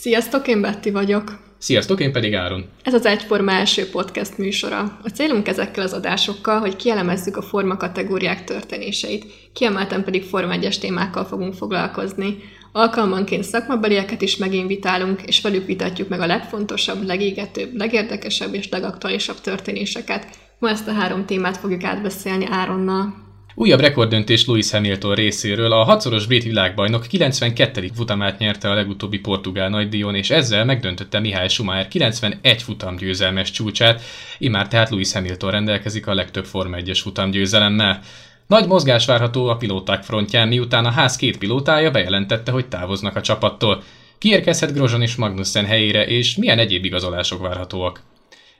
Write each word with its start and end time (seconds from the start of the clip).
Sziasztok, 0.00 0.48
én 0.48 0.60
Betty 0.60 0.90
vagyok. 0.90 1.38
Sziasztok, 1.58 2.00
én 2.00 2.12
pedig 2.12 2.34
Áron. 2.34 2.64
Ez 2.82 2.94
az 2.94 3.06
Egyforma 3.06 3.52
első 3.52 3.88
podcast 3.90 4.38
műsora. 4.38 4.98
A 5.04 5.08
célunk 5.08 5.48
ezekkel 5.48 5.84
az 5.84 5.92
adásokkal, 5.92 6.60
hogy 6.60 6.76
kielemezzük 6.76 7.36
a 7.36 7.42
forma 7.42 7.76
kategóriák 7.76 8.44
történéseit, 8.44 9.24
kiemelten 9.52 10.04
pedig 10.04 10.24
Forma 10.24 10.52
1 10.52 10.78
témákkal 10.80 11.24
fogunk 11.24 11.54
foglalkozni. 11.54 12.36
Alkalmanként 12.72 13.44
szakmabelieket 13.44 14.22
is 14.22 14.36
meginvitálunk, 14.36 15.22
és 15.22 15.40
velük 15.40 15.66
vitatjuk 15.66 16.08
meg 16.08 16.20
a 16.20 16.26
legfontosabb, 16.26 17.06
legégetőbb, 17.06 17.76
legérdekesebb 17.76 18.54
és 18.54 18.68
legaktuálisabb 18.68 19.40
történéseket. 19.40 20.26
Ma 20.58 20.68
ezt 20.68 20.88
a 20.88 20.92
három 20.92 21.24
témát 21.24 21.56
fogjuk 21.56 21.84
átbeszélni 21.84 22.46
Áronnal. 22.50 23.27
Újabb 23.60 23.80
rekorddöntés 23.80 24.46
Lewis 24.46 24.70
Hamilton 24.70 25.14
részéről. 25.14 25.72
A 25.72 25.84
hatszoros 25.84 26.26
brit 26.26 26.42
világbajnok 26.42 27.06
92. 27.06 27.90
futamát 27.94 28.38
nyerte 28.38 28.70
a 28.70 28.74
legutóbbi 28.74 29.18
portugál 29.18 29.68
nagydíjon, 29.68 30.14
és 30.14 30.30
ezzel 30.30 30.64
megdöntötte 30.64 31.20
Mihály 31.20 31.48
Schumacher 31.48 31.88
91 31.88 32.62
futam 32.62 32.96
győzelmes 32.96 33.50
csúcsát, 33.50 34.02
immár 34.38 34.68
tehát 34.68 34.90
Lewis 34.90 35.12
Hamilton 35.12 35.50
rendelkezik 35.50 36.06
a 36.06 36.14
legtöbb 36.14 36.44
Forma 36.44 36.76
1-es 36.80 36.98
futam 37.02 37.30
győzelemmel. 37.30 38.00
Nagy 38.46 38.66
mozgás 38.66 39.06
várható 39.06 39.46
a 39.46 39.56
pilóták 39.56 40.02
frontján, 40.02 40.48
miután 40.48 40.84
a 40.84 40.90
ház 40.90 41.16
két 41.16 41.38
pilótája 41.38 41.90
bejelentette, 41.90 42.50
hogy 42.50 42.66
távoznak 42.66 43.16
a 43.16 43.20
csapattól. 43.20 43.82
Kiérkezhet 44.18 44.72
Grosjean 44.72 45.02
és 45.02 45.14
Magnussen 45.14 45.64
helyére, 45.64 46.06
és 46.06 46.36
milyen 46.36 46.58
egyéb 46.58 46.84
igazolások 46.84 47.40
várhatóak? 47.40 48.02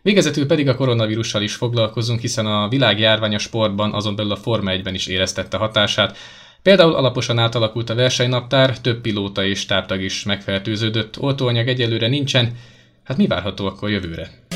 Végezetül 0.02 0.47
pedig 0.47 0.69
a 0.69 0.75
koronavírussal 0.75 1.43
is 1.43 1.55
foglalkozunk, 1.55 2.20
hiszen 2.20 2.47
a 2.47 2.69
világjárvány 2.69 3.34
a 3.34 3.38
sportban, 3.38 3.93
azon 3.93 4.16
belül 4.16 4.33
a 4.33 4.37
Forma 4.37 4.71
1-ben 4.74 4.95
is 4.95 5.07
éreztette 5.07 5.57
hatását. 5.57 6.16
Például 6.62 6.95
alaposan 6.95 7.38
átalakult 7.38 7.91
a 7.91 7.95
versenynaptár, 7.95 8.80
több 8.80 9.01
pilóta 9.01 9.45
és 9.45 9.66
táptag 9.66 10.02
is 10.02 10.24
megfertőződött, 10.24 11.21
oltóanyag 11.21 11.69
egyelőre 11.69 12.09
nincsen, 12.09 12.57
hát 13.05 13.16
mi 13.16 13.27
várható 13.27 13.66
akkor 13.66 13.91
jövőre? 13.91 14.48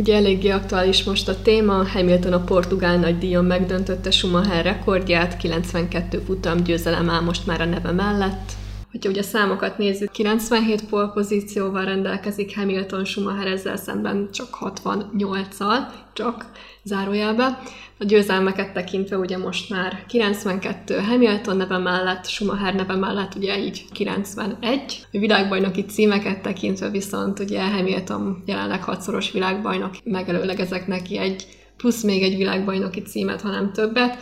Ugye 0.00 0.14
eléggé 0.14 0.48
aktuális 0.48 1.04
most 1.04 1.28
a 1.28 1.42
téma, 1.42 1.88
Hamilton 1.88 2.32
a 2.32 2.44
portugál 2.44 2.96
nagydíjon 2.96 3.44
megdöntötte 3.44 4.10
Schumacher 4.10 4.64
rekordját, 4.64 5.36
92 5.36 6.18
futam 6.18 6.62
győzelem 6.62 7.10
áll 7.10 7.20
most 7.20 7.46
már 7.46 7.60
a 7.60 7.64
neve 7.64 7.92
mellett. 7.92 8.52
Hogyha 9.00 9.18
ugye 9.18 9.28
a 9.28 9.30
számokat 9.30 9.78
nézzük, 9.78 10.10
97 10.10 10.84
pozícióval 11.14 11.84
rendelkezik 11.84 12.56
Hamilton 12.56 13.04
Schumacher 13.04 13.46
ezzel 13.46 13.76
szemben 13.76 14.28
csak 14.32 14.58
68-al, 14.60 15.78
csak 16.12 16.50
zárójelbe. 16.82 17.58
A 17.98 18.04
győzelmeket 18.04 18.72
tekintve 18.72 19.16
ugye 19.16 19.38
most 19.38 19.70
már 19.70 20.04
92 20.08 20.98
Hamilton 20.98 21.56
neve 21.56 21.78
mellett, 21.78 22.26
Schumacher 22.26 22.74
neve 22.74 22.94
mellett 22.94 23.34
ugye 23.34 23.58
így 23.58 23.84
91. 23.92 25.06
A 25.12 25.18
világbajnoki 25.18 25.84
címeket 25.84 26.42
tekintve 26.42 26.90
viszont 26.90 27.38
ugye 27.38 27.62
Hamilton 27.62 28.42
jelenleg 28.46 28.84
hatszoros 28.84 29.32
világbajnok, 29.32 29.94
megelőlegezek 30.04 30.86
neki 30.86 31.18
egy 31.18 31.46
plusz 31.76 32.02
még 32.02 32.22
egy 32.22 32.36
világbajnoki 32.36 33.02
címet, 33.02 33.40
hanem 33.40 33.72
többet, 33.72 34.18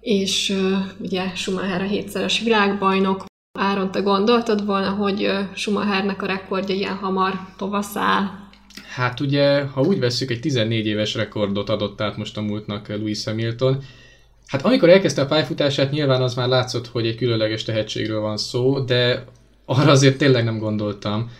és 0.00 0.50
uh, 0.50 0.78
ugye 0.98 1.34
Schumacher 1.34 1.80
a 1.80 1.84
hétszeres 1.84 2.40
világbajnok, 2.40 3.24
Áron, 3.56 3.90
te 3.90 4.00
gondoltad 4.00 4.66
volna, 4.66 4.90
hogy 4.90 5.30
Schumachernek 5.54 6.22
a 6.22 6.26
rekordja 6.26 6.74
ilyen 6.74 6.94
hamar 6.94 7.32
tovaszáll? 7.56 8.44
Hát 8.94 9.20
ugye, 9.20 9.62
ha 9.62 9.80
úgy 9.80 9.98
vesszük, 9.98 10.30
egy 10.30 10.40
14 10.40 10.86
éves 10.86 11.14
rekordot 11.14 11.68
adott 11.68 12.00
át 12.00 12.16
most 12.16 12.36
a 12.36 12.40
múltnak 12.40 12.88
Louis 12.88 13.24
Hamilton. 13.24 13.82
Hát 14.46 14.62
amikor 14.62 14.88
elkezdte 14.88 15.22
a 15.22 15.26
pályafutását, 15.26 15.90
nyilván 15.90 16.22
az 16.22 16.34
már 16.34 16.48
látszott, 16.48 16.86
hogy 16.86 17.06
egy 17.06 17.16
különleges 17.16 17.62
tehetségről 17.62 18.20
van 18.20 18.36
szó, 18.36 18.80
de 18.80 19.24
arra 19.64 19.90
azért 19.90 20.18
tényleg 20.18 20.44
nem 20.44 20.58
gondoltam. 20.58 21.30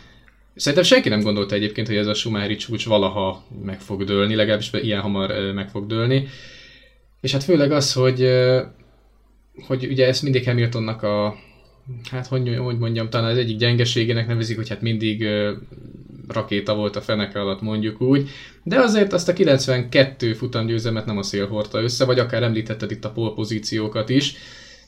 Szerintem 0.54 0.86
senki 0.86 1.08
nem 1.08 1.20
gondolta 1.20 1.54
egyébként, 1.54 1.86
hogy 1.86 1.96
ez 1.96 2.06
a 2.06 2.14
Schumacheri 2.14 2.56
csúcs 2.56 2.86
valaha 2.86 3.44
meg 3.64 3.80
fog 3.80 4.04
dőlni, 4.04 4.34
legalábbis 4.34 4.70
ilyen 4.72 5.00
hamar 5.00 5.52
meg 5.54 5.68
fog 5.68 5.86
dőlni. 5.86 6.28
És 7.20 7.32
hát 7.32 7.44
főleg 7.44 7.72
az, 7.72 7.92
hogy, 7.92 8.28
hogy 9.66 9.86
ugye 9.86 10.06
ezt 10.06 10.22
mindig 10.22 10.44
Hamiltonnak 10.44 11.02
a, 11.02 11.36
hát 12.10 12.26
hogy, 12.26 12.56
hogy 12.56 12.78
mondjam, 12.78 13.10
talán 13.10 13.30
az 13.30 13.38
egyik 13.38 13.58
gyengeségének 13.58 14.26
nevezik, 14.26 14.56
hogy 14.56 14.68
hát 14.68 14.80
mindig 14.80 15.26
rakéta 16.28 16.74
volt 16.74 16.96
a 16.96 17.00
feneke 17.00 17.40
alatt, 17.40 17.60
mondjuk 17.60 18.00
úgy, 18.00 18.28
de 18.62 18.80
azért 18.80 19.12
azt 19.12 19.28
a 19.28 19.32
92 19.32 20.32
futamgyőzelmet 20.32 21.06
nem 21.06 21.18
a 21.18 21.22
szél 21.22 21.46
hordta 21.46 21.82
össze, 21.82 22.04
vagy 22.04 22.18
akár 22.18 22.42
említetted 22.42 22.90
itt 22.90 23.04
a 23.04 23.10
polpozíciókat 23.10 24.08
is, 24.08 24.36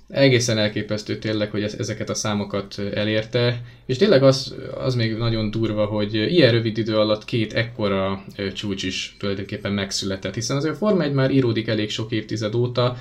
egészen 0.08 0.58
elképesztő 0.58 1.18
tényleg, 1.18 1.50
hogy 1.50 1.62
ezeket 1.62 2.10
a 2.10 2.14
számokat 2.14 2.78
elérte, 2.94 3.62
és 3.86 3.96
tényleg 3.96 4.22
az, 4.22 4.54
az 4.74 4.94
még 4.94 5.16
nagyon 5.16 5.50
durva, 5.50 5.84
hogy 5.84 6.14
ilyen 6.14 6.52
rövid 6.52 6.78
idő 6.78 6.98
alatt 6.98 7.24
két 7.24 7.52
ekkora 7.52 8.24
csúcs 8.54 8.82
is 8.82 9.16
tulajdonképpen 9.18 9.72
megszületett, 9.72 10.34
hiszen 10.34 10.56
azért 10.56 10.74
a 10.74 10.76
Forma 10.76 11.02
1 11.02 11.12
már 11.12 11.30
íródik 11.30 11.68
elég 11.68 11.90
sok 11.90 12.12
évtized 12.12 12.54
óta, 12.54 12.96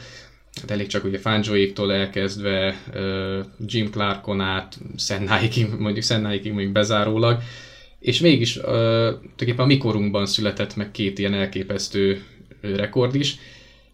hát 0.61 0.71
elég 0.71 0.87
csak 0.87 1.03
ugye 1.03 1.19
Fangioéktól 1.19 1.93
elkezdve 1.93 2.81
Jim 3.65 3.89
Clarkon 3.89 4.41
át 4.41 4.77
Sennáikig, 4.97 5.67
mondjuk 5.79 6.05
Sennáikig 6.05 6.51
mondjuk 6.51 6.73
bezárólag, 6.73 7.41
és 7.99 8.19
mégis 8.19 8.53
tulajdonképpen 8.53 9.57
a 9.57 9.65
mikorunkban 9.65 10.25
született 10.25 10.75
meg 10.75 10.91
két 10.91 11.19
ilyen 11.19 11.33
elképesztő 11.33 12.23
rekord 12.61 13.15
is, 13.15 13.35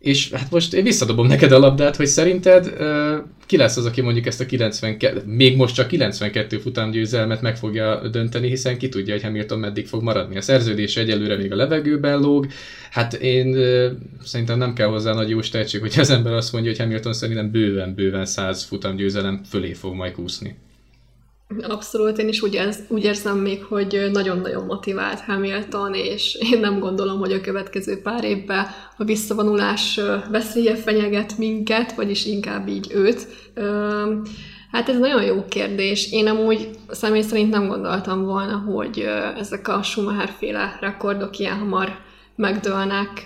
és 0.03 0.31
hát 0.31 0.52
most 0.52 0.74
én 0.74 0.84
visszadobom 0.84 1.28
neked 1.28 1.52
a 1.52 1.59
labdát, 1.59 1.96
hogy 1.96 2.06
szerinted 2.06 2.74
uh, 2.80 3.24
ki 3.46 3.58
lesz 3.58 3.78
az, 3.78 3.86
aki 3.86 4.02
mondjuk 4.02 4.25
ezt 4.25 4.41
a 4.41 4.46
92, 4.46 5.22
még 5.25 5.56
most 5.56 5.75
csak 5.75 5.88
92 5.88 6.58
futamgyőzelmet 6.58 7.41
meg 7.41 7.58
fogja 7.58 8.08
dönteni, 8.08 8.47
hiszen 8.47 8.78
ki 8.78 8.90
tudja, 8.90 9.14
hogy 9.14 9.24
Hamilton 9.24 9.59
meddig 9.59 9.88
fog 9.88 10.03
maradni. 10.03 10.38
A 10.38 10.41
szerződés 10.41 10.97
egyelőre 10.97 11.38
még 11.38 11.52
a 11.52 11.56
levegőben 11.56 12.19
lóg. 12.19 12.47
Hát 12.91 13.14
én 13.14 13.47
uh, 13.47 13.91
szerintem 14.24 14.58
nem 14.58 14.74
kell 14.74 14.88
hozzá 14.88 15.14
nagy 15.14 15.30
jó 15.30 15.40
tehetség, 15.40 15.81
hogy 15.81 15.94
az 15.97 16.09
ember 16.09 16.34
azt 16.34 16.53
mondja, 16.53 16.72
hogy 16.72 16.80
Hamilton 16.80 17.14
szerintem 17.14 17.52
bőven-bőven 17.52 18.25
100 18.25 18.64
futamgyőzelem 18.64 19.41
fölé 19.50 19.74
fog 19.74 19.94
majd 19.94 20.12
kúszni. 20.12 20.56
Abszolút, 21.62 22.18
én 22.18 22.28
is 22.28 22.41
úgy, 22.41 22.56
ez, 22.56 22.80
úgy 22.88 23.03
érzem 23.03 23.38
még, 23.38 23.64
hogy 23.64 24.09
nagyon-nagyon 24.12 24.66
motivált 24.66 25.19
Hamilton, 25.19 25.94
és 25.94 26.38
én 26.52 26.59
nem 26.59 26.80
gondolom, 26.80 27.19
hogy 27.19 27.31
a 27.31 27.41
következő 27.41 28.02
pár 28.02 28.24
évben 28.24 28.68
a 28.97 29.03
visszavonulás 29.03 30.00
veszélye 30.31 30.75
fenyeget 30.75 31.38
minket, 31.38 31.96
vagyis 31.96 32.25
inkább 32.25 32.68
így 32.68 32.91
őt. 32.94 33.28
Hát 34.72 34.90
ez 34.90 35.00
nagyon 35.00 35.24
jó 35.24 35.46
kérdés. 35.50 36.12
Én 36.12 36.28
amúgy 36.28 36.69
személy 36.90 37.22
szerint 37.22 37.50
nem 37.50 37.68
gondoltam 37.68 38.24
volna, 38.24 38.56
hogy 38.56 39.08
ezek 39.38 39.68
a 39.68 39.84
Schumacher-féle 39.84 40.78
rekordok 40.80 41.40
ilyen 41.40 41.58
hamar 41.58 41.96
megdőlnek. 42.35 43.24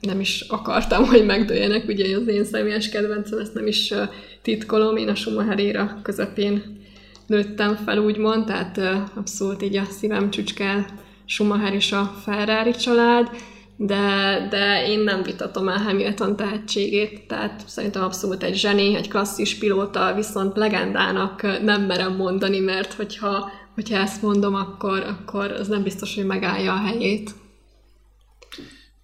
Nem 0.00 0.20
is 0.20 0.40
akartam, 0.48 1.04
hogy 1.04 1.26
megdőljenek, 1.26 1.88
ugye 1.88 2.16
az 2.16 2.28
én 2.28 2.44
személyes 2.44 2.88
kedvencem, 2.88 3.38
ezt 3.38 3.54
nem 3.54 3.66
is 3.66 3.94
titkolom, 4.42 4.96
én 4.96 5.08
a 5.08 5.14
Schumacher 5.14 5.58
éra 5.58 6.00
közepén 6.02 6.84
nőttem 7.26 7.74
fel, 7.74 7.98
úgymond, 7.98 8.44
tehát 8.44 8.80
abszolút 9.14 9.62
így 9.62 9.76
a 9.76 9.84
szívem 9.84 10.30
csücske 10.30 10.86
Schumacher 11.24 11.74
és 11.74 11.92
a 11.92 12.14
Ferrari 12.24 12.70
család, 12.70 13.30
de, 13.76 14.46
de 14.50 14.86
én 14.88 15.00
nem 15.00 15.22
vitatom 15.22 15.68
el 15.68 15.78
Hamilton 15.78 16.36
tehetségét, 16.36 17.26
tehát 17.26 17.62
szerintem 17.66 18.02
abszolút 18.02 18.42
egy 18.42 18.56
zseni, 18.56 18.94
egy 18.94 19.08
klasszis 19.08 19.58
pilóta, 19.58 20.14
viszont 20.14 20.56
legendának 20.56 21.62
nem 21.62 21.82
merem 21.82 22.16
mondani, 22.16 22.58
mert 22.58 22.92
hogyha, 22.92 23.50
hogyha 23.74 23.96
ezt 23.96 24.22
mondom, 24.22 24.54
akkor, 24.54 25.02
akkor 25.02 25.50
az 25.50 25.68
nem 25.68 25.82
biztos, 25.82 26.14
hogy 26.14 26.26
megállja 26.26 26.72
a 26.72 26.86
helyét. 26.86 27.30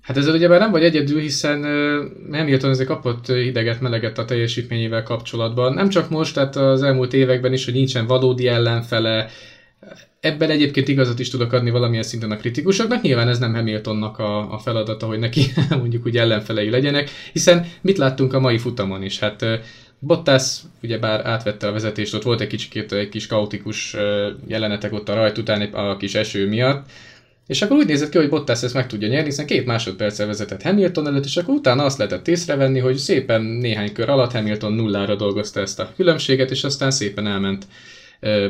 Hát 0.03 0.17
ezzel 0.17 0.35
ugye 0.35 0.49
nem 0.49 0.71
vagy 0.71 0.85
egyedül, 0.85 1.21
hiszen 1.21 1.63
Hamilton 2.33 2.71
ezek 2.71 2.87
kapott 2.87 3.27
hideget, 3.27 3.81
meleget 3.81 4.19
a 4.19 4.25
teljesítményével 4.25 5.03
kapcsolatban. 5.03 5.73
Nem 5.73 5.89
csak 5.89 6.11
most, 6.11 6.35
tehát 6.35 6.57
az 6.57 6.83
elmúlt 6.83 7.13
években 7.13 7.53
is, 7.53 7.65
hogy 7.65 7.75
nincsen 7.75 8.07
valódi 8.07 8.47
ellenfele. 8.47 9.29
Ebben 10.21 10.51
egyébként 10.51 10.89
igazat 10.89 11.19
is 11.19 11.31
tudok 11.31 11.53
adni 11.53 11.71
valamilyen 11.71 12.03
szinten 12.03 12.31
a 12.31 12.37
kritikusoknak. 12.37 13.03
Nyilván 13.03 13.29
ez 13.29 13.39
nem 13.39 13.55
Hamiltonnak 13.55 14.19
a, 14.19 14.53
a 14.53 14.59
feladata, 14.59 15.07
hogy 15.07 15.19
neki 15.19 15.43
mondjuk 15.81 16.07
úgy 16.07 16.17
ellenfelei 16.17 16.71
legyenek, 16.71 17.11
hiszen 17.33 17.67
mit 17.81 17.99
láttunk 17.99 18.33
a 18.33 18.41
mai 18.41 18.59
futamon 18.59 19.03
is? 19.03 19.19
Hát 19.19 19.45
Bottas 19.99 20.61
ugyebár 20.83 21.27
átvette 21.27 21.67
a 21.67 21.73
vezetést, 21.73 22.15
ott 22.15 22.23
volt 22.23 22.41
egy 22.41 22.47
kicsit 22.47 22.93
egy 22.93 23.09
kis 23.09 23.27
kaotikus 23.27 23.97
jelenetek 24.47 24.93
ott 24.93 25.09
a 25.09 25.15
rajt 25.15 25.39
után 25.39 25.63
a 25.63 25.97
kis 25.97 26.15
eső 26.15 26.49
miatt, 26.49 26.91
és 27.47 27.62
akkor 27.62 27.77
úgy 27.77 27.87
nézett 27.87 28.09
ki, 28.09 28.19
hogy 28.19 28.29
Bottas 28.29 28.62
ezt 28.62 28.75
meg 28.75 28.87
tudja 28.87 29.09
nyerni, 29.09 29.25
hiszen 29.25 29.47
két 29.47 29.67
másodperccel 29.67 30.27
vezetett 30.27 30.62
Hamilton 30.62 31.06
előtt, 31.06 31.25
és 31.25 31.37
akkor 31.37 31.55
utána 31.55 31.85
azt 31.85 31.99
lehetett 31.99 32.29
észrevenni, 32.29 32.79
hogy 32.79 32.97
szépen 32.97 33.43
néhány 33.43 33.93
kör 33.93 34.09
alatt 34.09 34.33
Hamilton 34.33 34.73
nullára 34.73 35.15
dolgozta 35.15 35.61
ezt 35.61 35.81
a 35.81 35.93
különbséget, 35.97 36.50
és 36.50 36.65
aztán 36.65 36.91
szépen 36.91 37.27
elment 37.27 37.67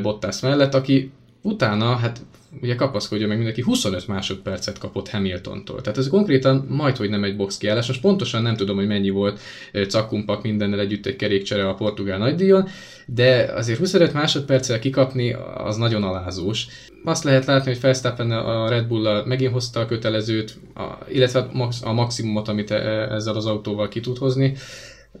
Bottas 0.01 0.39
mellett, 0.39 0.73
aki 0.73 1.11
utána, 1.41 1.95
hát 1.95 2.19
ugye 2.61 2.75
kapaszkodja 2.75 3.27
meg 3.27 3.35
mindenki, 3.35 3.61
25 3.61 4.07
másodpercet 4.07 4.77
kapott 4.77 5.09
Hamiltontól. 5.09 5.81
Tehát 5.81 5.97
ez 5.97 6.09
konkrétan 6.09 6.65
majd, 6.69 6.97
hogy 6.97 7.09
nem 7.09 7.23
egy 7.23 7.35
box 7.35 7.57
kiállás. 7.57 7.87
Most 7.87 8.01
pontosan 8.01 8.41
nem 8.41 8.55
tudom, 8.55 8.75
hogy 8.75 8.87
mennyi 8.87 9.09
volt 9.09 9.39
cakkumpak 9.87 10.43
mindennel 10.43 10.79
együtt 10.79 11.05
egy 11.05 11.15
kerékcsere 11.15 11.67
a 11.67 11.73
portugál 11.73 12.17
nagydíjon, 12.17 12.67
de 13.05 13.51
azért 13.55 13.79
25 13.79 14.13
másodperccel 14.13 14.79
kikapni 14.79 15.35
az 15.55 15.77
nagyon 15.77 16.03
alázós. 16.03 16.67
Azt 17.03 17.23
lehet 17.23 17.45
látni, 17.45 17.71
hogy 17.71 17.81
Verstappen 17.81 18.31
a 18.31 18.69
Red 18.69 18.87
bull 18.87 19.23
megint 19.25 19.51
hozta 19.51 19.79
a 19.79 19.85
kötelezőt, 19.85 20.57
a, 20.75 20.81
illetve 21.11 21.47
a 21.81 21.93
maximumot, 21.93 22.47
amit 22.47 22.71
e, 22.71 22.75
ezzel 23.13 23.35
az 23.35 23.45
autóval 23.45 23.87
ki 23.87 23.99
tud 23.99 24.17
hozni. 24.17 24.55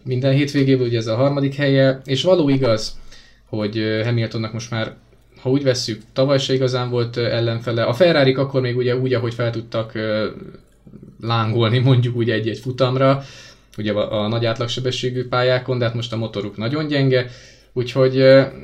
Minden 0.03 0.33
hétvégéből 0.33 0.87
ugye 0.87 0.97
ez 0.97 1.07
a 1.07 1.15
harmadik 1.15 1.53
helye, 1.53 2.01
és 2.05 2.23
való 2.23 2.49
igaz, 2.49 2.99
hogy 3.45 4.01
Hamiltonnak 4.03 4.53
most 4.53 4.71
már 4.71 4.95
ha 5.43 5.49
úgy 5.49 5.63
vesszük, 5.63 6.01
tavaly 6.13 6.39
se 6.39 6.53
igazán 6.53 6.89
volt 6.89 7.17
ellenfele. 7.17 7.83
A 7.83 7.93
ferrari 7.93 8.33
akkor 8.33 8.61
még 8.61 8.77
ugye 8.77 8.97
úgy, 8.97 9.13
ahogy 9.13 9.33
fel 9.33 9.51
tudtak 9.51 9.91
lángolni 11.21 11.79
mondjuk 11.79 12.15
úgy 12.15 12.29
egy-egy 12.29 12.59
futamra, 12.59 13.23
ugye 13.77 13.91
a, 13.91 14.23
a 14.23 14.27
nagy 14.27 14.45
átlagsebességű 14.45 15.27
pályákon, 15.27 15.77
de 15.77 15.85
hát 15.85 15.93
most 15.93 16.13
a 16.13 16.17
motoruk 16.17 16.57
nagyon 16.57 16.87
gyenge, 16.87 17.29
úgyhogy 17.73 18.17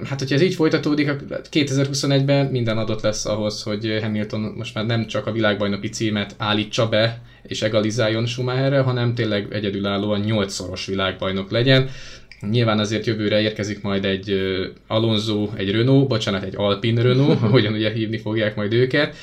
hát 0.03 0.19
hogyha 0.19 0.35
ez 0.35 0.41
így 0.41 0.53
folytatódik, 0.53 1.11
2021-ben 1.51 2.45
minden 2.45 2.77
adott 2.77 3.01
lesz 3.01 3.25
ahhoz, 3.25 3.63
hogy 3.63 3.99
Hamilton 4.01 4.41
most 4.41 4.73
már 4.73 4.85
nem 4.85 5.07
csak 5.07 5.27
a 5.27 5.31
világbajnoki 5.31 5.89
címet 5.89 6.35
állítsa 6.37 6.89
be, 6.89 7.21
és 7.43 7.61
egalizáljon 7.61 8.25
Schumacherre, 8.25 8.79
hanem 8.79 9.13
tényleg 9.13 9.53
egyedülállóan 9.53 10.23
8-szoros 10.25 10.85
világbajnok 10.85 11.51
legyen. 11.51 11.89
Nyilván 12.41 12.80
azért 12.80 13.06
jövőre 13.06 13.41
érkezik 13.41 13.81
majd 13.81 14.06
egy 14.06 14.36
Alonso, 14.88 15.50
egy 15.56 15.71
Renault, 15.71 16.07
bocsánat, 16.07 16.44
egy 16.44 16.56
Alpine 16.56 17.01
Renault, 17.01 17.41
ahogyan 17.47 17.74
ugye 17.74 17.91
hívni 17.91 18.18
fogják 18.18 18.56
majd 18.56 18.74
őket. 18.74 19.15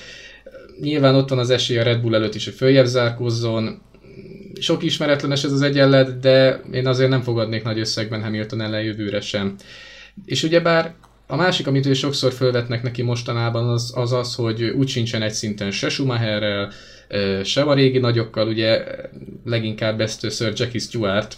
Nyilván 0.80 1.14
ott 1.14 1.28
van 1.28 1.38
az 1.38 1.50
esély 1.50 1.78
a 1.78 1.82
Red 1.82 2.00
Bull 2.00 2.14
előtt 2.14 2.34
is, 2.34 2.44
hogy 2.44 2.54
följebb 2.54 2.86
zárkozzon. 2.86 3.82
Sok 4.60 4.82
ismeretlenes 4.82 5.44
ez 5.44 5.52
az 5.52 5.62
egyenlet, 5.62 6.18
de 6.20 6.60
én 6.72 6.86
azért 6.86 7.10
nem 7.10 7.22
fogadnék 7.22 7.62
nagy 7.62 7.78
összegben 7.78 8.22
Hamilton 8.22 8.60
ellen 8.60 8.82
jövőre 8.82 9.20
sem. 9.20 9.54
És 10.24 10.42
ugyebár 10.42 10.94
a 11.26 11.36
másik, 11.36 11.66
amit 11.66 11.86
ő 11.86 11.92
sokszor 11.92 12.32
felvetnek 12.32 12.82
neki 12.82 13.02
mostanában, 13.02 13.68
az 13.68 13.92
az, 13.94 14.12
az 14.12 14.34
hogy 14.34 14.62
úgy 14.62 14.88
sincsen 14.88 15.22
egy 15.22 15.32
szinten 15.32 15.70
se 15.70 15.88
Schumacherrel, 15.88 16.72
se 17.44 17.62
a 17.62 17.74
régi 17.74 17.98
nagyokkal, 17.98 18.48
ugye 18.48 18.84
leginkább 19.44 20.00
ezt 20.00 20.30
Sir 20.30 20.52
Jackie 20.56 20.80
Stewart, 20.80 21.36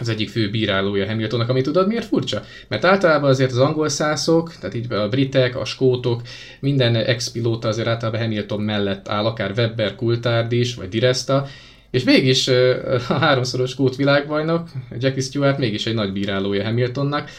az 0.00 0.08
egyik 0.08 0.28
fő 0.28 0.50
bírálója 0.50 1.06
Hamiltonnak, 1.06 1.48
ami 1.48 1.60
tudod 1.60 1.86
miért 1.86 2.06
furcsa? 2.06 2.42
Mert 2.68 2.84
általában 2.84 3.30
azért 3.30 3.50
az 3.50 3.58
angol 3.58 3.88
szászok, 3.88 4.54
tehát 4.60 4.74
így 4.74 4.92
a 4.92 5.08
britek, 5.08 5.56
a 5.56 5.64
skótok, 5.64 6.22
minden 6.60 6.94
ex-pilóta 6.94 7.68
azért 7.68 7.88
általában 7.88 8.20
Hamilton 8.20 8.60
mellett 8.60 9.08
áll, 9.08 9.24
akár 9.24 9.52
Webber, 9.56 9.94
Coulthard 9.94 10.52
is, 10.52 10.74
vagy 10.74 10.88
Diresta, 10.88 11.46
és 11.90 12.04
mégis 12.04 12.48
a 13.08 13.12
háromszoros 13.12 13.70
skót 13.70 13.96
világbajnok, 13.96 14.68
Jackie 14.98 15.22
Stewart 15.22 15.58
mégis 15.58 15.86
egy 15.86 15.94
nagy 15.94 16.12
bírálója 16.12 16.64
Hamiltonnak. 16.64 17.30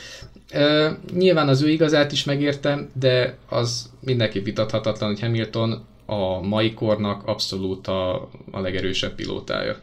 Nyilván 1.14 1.48
az 1.48 1.62
ő 1.62 1.70
igazát 1.70 2.12
is 2.12 2.24
megértem, 2.24 2.90
de 3.00 3.38
az 3.50 3.90
mindenképp 4.00 4.46
vitathatatlan, 4.46 5.10
hogy 5.10 5.20
Hamilton 5.20 5.86
a 6.06 6.42
mai 6.42 6.74
kornak 6.74 7.28
abszolút 7.28 7.88
a, 7.88 8.30
a 8.52 8.60
legerősebb 8.60 9.16
pilótája 9.16 9.76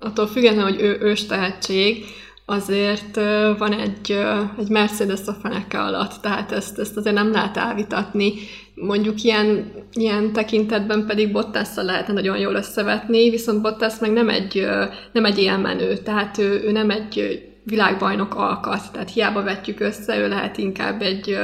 attól 0.00 0.26
függetlenül, 0.26 0.70
hogy 0.70 0.80
ő 0.80 0.98
ős 1.00 1.26
tehetség, 1.26 2.04
azért 2.44 3.14
van 3.58 3.72
egy, 3.72 4.18
egy 4.58 4.68
Mercedes 4.68 5.26
a 5.26 5.32
feneke 5.32 5.80
alatt, 5.80 6.12
tehát 6.22 6.52
ezt, 6.52 6.78
ezt 6.78 6.96
azért 6.96 7.14
nem 7.14 7.32
lehet 7.32 7.56
elvitatni. 7.56 8.32
Mondjuk 8.74 9.22
ilyen, 9.22 9.72
ilyen 9.92 10.32
tekintetben 10.32 11.06
pedig 11.06 11.32
bottas 11.32 11.68
lehetne 11.74 12.12
nagyon 12.12 12.38
jól 12.38 12.54
összevetni, 12.54 13.30
viszont 13.30 13.62
Bottas 13.62 13.98
meg 14.00 14.12
nem 14.12 14.28
egy, 14.28 14.66
nem 15.12 15.24
egy 15.24 15.38
ilyen 15.38 15.60
tehát 16.04 16.38
ő, 16.38 16.62
ő 16.64 16.72
nem 16.72 16.90
egy 16.90 17.44
világbajnok 17.64 18.34
alkat, 18.34 18.92
tehát 18.92 19.12
hiába 19.12 19.42
vetjük 19.42 19.80
össze, 19.80 20.18
ő 20.18 20.28
lehet 20.28 20.58
inkább 20.58 21.02
egy, 21.02 21.38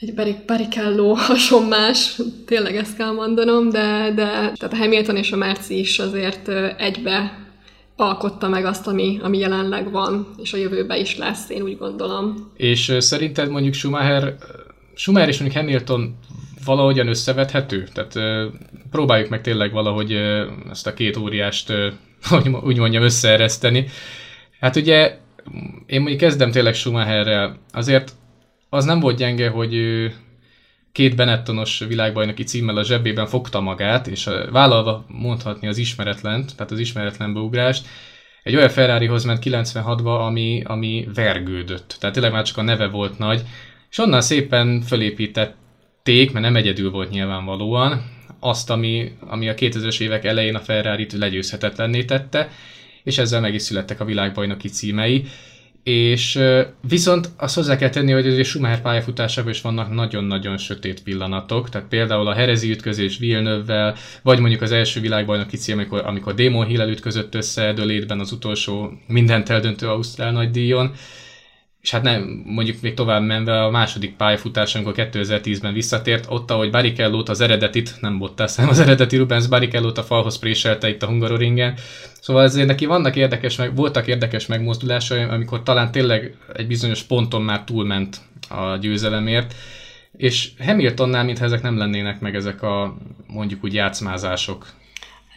egy 0.00 0.44
Barrichello 0.46 1.12
hasonmás, 1.12 2.20
tényleg 2.46 2.76
ezt 2.76 2.96
kell 2.96 3.10
mondanom, 3.10 3.68
de, 3.68 4.12
de 4.14 4.52
tehát 4.54 4.72
a 4.72 4.76
Hamilton 4.76 5.16
és 5.16 5.32
a 5.32 5.36
Merci 5.36 5.78
is 5.78 5.98
azért 5.98 6.48
egybe 6.78 7.38
alkotta 7.96 8.48
meg 8.48 8.64
azt, 8.64 8.86
ami, 8.86 9.18
ami 9.22 9.38
jelenleg 9.38 9.90
van, 9.90 10.28
és 10.42 10.52
a 10.52 10.56
jövőben 10.56 11.00
is 11.00 11.16
lesz, 11.16 11.50
én 11.50 11.62
úgy 11.62 11.78
gondolom. 11.78 12.52
És 12.56 12.96
szerinted 12.98 13.50
mondjuk 13.50 13.74
Schumacher, 13.74 14.36
Schumacher 14.94 15.28
és 15.28 15.38
mondjuk 15.38 15.62
Hamilton 15.62 16.18
valahogyan 16.64 17.08
összevethető? 17.08 17.88
Tehát 17.92 18.14
próbáljuk 18.90 19.28
meg 19.28 19.40
tényleg 19.40 19.72
valahogy 19.72 20.12
ezt 20.70 20.86
a 20.86 20.94
két 20.94 21.16
óriást, 21.16 21.72
hogy 22.22 22.48
úgy 22.62 22.78
mondjam, 22.78 23.02
összeereszteni. 23.02 23.86
Hát 24.60 24.76
ugye 24.76 25.18
én 25.86 26.00
mondjuk 26.00 26.20
kezdem 26.20 26.50
tényleg 26.50 26.74
Schumacherrel. 26.74 27.58
Azért 27.72 28.12
az 28.74 28.84
nem 28.84 29.00
volt 29.00 29.16
gyenge, 29.16 29.48
hogy 29.48 29.74
két 30.92 31.16
Benettonos 31.16 31.78
világbajnoki 31.78 32.42
címmel 32.42 32.76
a 32.76 32.84
zsebében 32.84 33.26
fogta 33.26 33.60
magát, 33.60 34.06
és 34.06 34.30
vállalva 34.50 35.04
mondhatni 35.08 35.68
az 35.68 35.78
ismeretlent, 35.78 36.56
tehát 36.56 36.72
az 36.72 36.78
ismeretlen 36.78 37.34
beugrást, 37.34 37.86
egy 38.42 38.56
olyan 38.56 38.68
Ferrarihoz 38.68 39.24
ment 39.24 39.42
96-ba, 39.44 40.26
ami, 40.26 40.62
ami 40.64 41.08
vergődött. 41.14 41.96
Tehát 42.00 42.14
tényleg 42.14 42.32
már 42.32 42.44
csak 42.44 42.56
a 42.56 42.62
neve 42.62 42.88
volt 42.88 43.18
nagy, 43.18 43.42
és 43.90 43.98
onnan 43.98 44.20
szépen 44.20 44.80
fölépítették, 44.80 46.32
mert 46.32 46.44
nem 46.44 46.56
egyedül 46.56 46.90
volt 46.90 47.10
nyilvánvalóan, 47.10 48.02
azt, 48.40 48.70
ami, 48.70 49.12
ami 49.20 49.48
a 49.48 49.54
2000-es 49.54 50.00
évek 50.00 50.24
elején 50.24 50.54
a 50.54 50.60
Ferrari-t 50.60 51.12
legyőzhetetlenné 51.12 52.04
tette, 52.04 52.48
és 53.02 53.18
ezzel 53.18 53.40
meg 53.40 53.54
is 53.54 53.62
születtek 53.62 54.00
a 54.00 54.04
világbajnoki 54.04 54.68
címei 54.68 55.24
és 55.84 56.40
viszont 56.88 57.30
azt 57.36 57.54
hozzá 57.54 57.76
kell 57.76 57.88
tenni, 57.88 58.12
hogy 58.12 58.26
azért 58.26 58.46
Schumacher 58.46 58.80
pályafutásában 58.80 59.50
is 59.50 59.60
vannak 59.60 59.94
nagyon-nagyon 59.94 60.56
sötét 60.56 61.02
pillanatok, 61.02 61.68
tehát 61.68 61.88
például 61.88 62.26
a 62.26 62.34
herezi 62.34 62.70
ütközés 62.70 63.18
Villeneuve-vel, 63.18 63.94
vagy 64.22 64.38
mondjuk 64.38 64.62
az 64.62 64.72
első 64.72 65.00
világbajnoki 65.00 65.56
cím, 65.56 65.78
amikor, 65.78 66.02
amikor 66.06 66.34
Damon 66.34 66.66
Hill 66.66 66.88
ütközött 66.88 67.34
össze 67.34 67.72
Dölétben 67.72 68.20
az 68.20 68.32
utolsó 68.32 68.92
mindent 69.06 69.48
eldöntő 69.48 69.88
Ausztrál 69.88 70.32
nagydíjon, 70.32 70.92
és 71.84 71.90
hát 71.90 72.02
nem, 72.02 72.42
mondjuk 72.44 72.80
még 72.80 72.94
tovább 72.94 73.22
menve 73.22 73.62
a 73.62 73.70
második 73.70 74.16
pályafutás, 74.16 74.74
amikor 74.74 74.94
2010-ben 74.96 75.72
visszatért, 75.72 76.26
ott, 76.28 76.50
ahogy 76.50 76.70
Barrichello-t 76.70 77.28
az 77.28 77.40
eredetit, 77.40 77.94
nem 78.00 78.18
Bottas, 78.18 78.56
hanem 78.56 78.70
az 78.70 78.80
eredeti 78.80 79.16
Rubens 79.16 79.46
Barrichello-t 79.46 79.98
a 79.98 80.02
falhoz 80.02 80.38
préselte 80.38 80.88
itt 80.88 81.02
a 81.02 81.06
Hungaroringen. 81.06 81.74
Szóval 82.20 82.42
ezért 82.42 82.66
neki 82.66 82.86
vannak 82.86 83.16
érdekes, 83.16 83.56
meg, 83.56 83.74
voltak 83.74 84.06
érdekes 84.06 84.46
megmozdulásai, 84.46 85.22
amikor 85.22 85.62
talán 85.62 85.92
tényleg 85.92 86.36
egy 86.52 86.66
bizonyos 86.66 87.02
ponton 87.02 87.42
már 87.42 87.64
túlment 87.64 88.20
a 88.48 88.76
győzelemért, 88.76 89.54
és 90.16 90.50
Hamiltonnál, 90.58 91.24
mintha 91.24 91.44
ezek 91.44 91.62
nem 91.62 91.78
lennének 91.78 92.20
meg 92.20 92.34
ezek 92.34 92.62
a 92.62 92.96
mondjuk 93.26 93.64
úgy 93.64 93.74
játszmázások, 93.74 94.66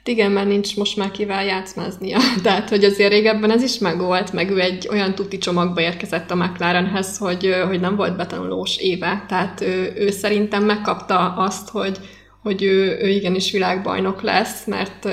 igen, 0.08 0.32
mert 0.32 0.48
nincs 0.48 0.76
most 0.78 0.98
már 0.98 1.12
kivel 1.12 1.46
játszmáznia. 1.46 2.18
Tehát, 2.44 2.70
hogy 2.70 2.84
azért 2.84 3.12
régebben 3.12 3.52
ez 3.52 3.64
is 3.64 3.78
megvolt, 3.78 4.34
meg 4.34 4.52
ő 4.52 4.60
egy 4.60 4.88
olyan 4.92 5.16
tuti 5.16 5.38
csomagba 5.38 5.82
érkezett 5.82 6.32
a 6.32 6.36
McLarenhez, 6.36 7.18
hogy, 7.18 7.56
hogy 7.68 7.80
nem 7.80 7.96
volt 7.96 8.16
betanulós 8.16 8.78
éve. 8.78 9.26
Tehát 9.28 9.62
ő, 9.62 9.94
ő 9.98 10.10
szerintem 10.10 10.64
megkapta 10.64 11.34
azt, 11.34 11.70
hogy, 11.70 11.98
hogy 12.42 12.64
ő, 12.64 12.98
ő 13.02 13.08
igenis 13.08 13.52
világbajnok 13.52 14.22
lesz, 14.22 14.66
mert 14.66 15.08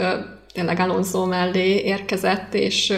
tényleg 0.53 0.79
Alonso 0.81 1.27
mellé 1.27 1.83
érkezett, 1.85 2.55
és 2.55 2.93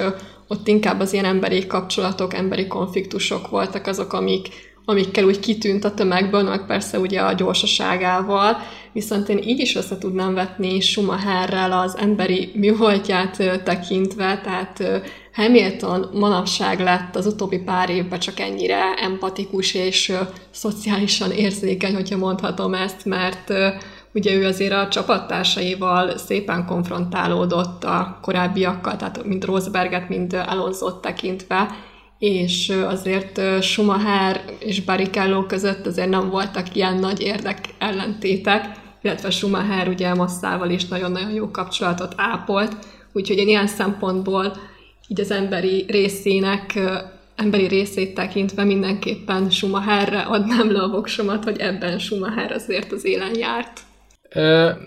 ott 0.49 0.69
inkább 0.69 1.01
az 1.01 1.13
ilyen 1.13 1.25
emberi 1.25 1.67
kapcsolatok, 1.67 2.35
emberi 2.35 2.67
konfliktusok 2.67 3.49
voltak 3.49 3.87
azok, 3.87 4.13
amik, 4.13 4.49
amikkel 4.89 5.25
úgy 5.25 5.41
kitűnt 5.41 5.85
a 5.85 5.95
tömegből, 5.95 6.43
meg 6.43 6.67
persze 6.67 6.99
ugye 6.99 7.21
a 7.21 7.33
gyorsaságával, 7.33 8.57
viszont 8.93 9.29
én 9.29 9.39
így 9.39 9.61
is 9.61 9.77
össze 9.77 9.99
tudnám 9.99 10.35
vetni 10.35 10.81
Schumacherrel 10.81 11.73
az 11.73 11.97
emberi 11.97 12.53
műholtját 12.55 13.63
tekintve, 13.65 14.41
tehát 14.45 15.03
Hamilton 15.33 16.11
manapság 16.13 16.81
lett 16.81 17.17
az 17.17 17.27
utóbbi 17.27 17.59
pár 17.59 17.91
évben 17.91 18.19
csak 18.19 18.41
ennyire 18.41 18.95
empatikus 18.95 19.75
és 19.75 20.13
szociálisan 20.51 21.31
érzékeny, 21.31 21.95
hogyha 21.95 22.17
mondhatom 22.17 22.75
ezt, 22.75 23.05
mert 23.05 23.53
ugye 24.15 24.35
ő 24.35 24.47
azért 24.47 24.73
a 24.73 24.89
csapattársaival 24.89 26.19
szépen 26.19 26.67
konfrontálódott 26.67 27.85
a 27.85 28.19
korábbiakkal, 28.23 28.97
tehát 28.97 29.25
mint 29.25 29.45
Rosberget, 29.45 30.09
mint 30.09 30.33
Alonso 30.33 30.93
tekintve, 30.93 31.69
és 32.19 32.69
azért 32.87 33.63
Schumacher 33.63 34.45
és 34.59 34.81
Barrichello 34.81 35.47
között 35.47 35.87
azért 35.87 36.09
nem 36.09 36.31
voltak 36.31 36.75
ilyen 36.75 36.95
nagy 36.95 37.21
érdek 37.21 37.59
ellentétek, 37.79 38.71
illetve 39.03 39.31
Schumacher 39.31 39.89
ugye 39.89 40.15
Masszával 40.15 40.71
is 40.71 40.85
nagyon-nagyon 40.85 41.33
jó 41.33 41.51
kapcsolatot 41.51 42.15
ápolt, 42.17 42.77
úgyhogy 43.13 43.39
én 43.39 43.49
ilyen 43.49 43.67
szempontból 43.67 44.53
így 45.09 45.21
az 45.21 45.31
emberi 45.31 45.85
részének 45.89 46.79
emberi 47.37 47.67
részét 47.67 48.15
tekintve 48.15 48.65
mindenképpen 48.65 49.51
Schumacherre 49.51 50.21
adnám 50.21 50.73
le 50.73 50.83
a 50.83 50.89
voksomat, 50.89 51.45
hogy 51.45 51.59
ebben 51.59 51.99
Schumacher 51.99 52.53
azért 52.53 52.93
az 52.93 53.05
élen 53.05 53.39
járt. 53.39 53.81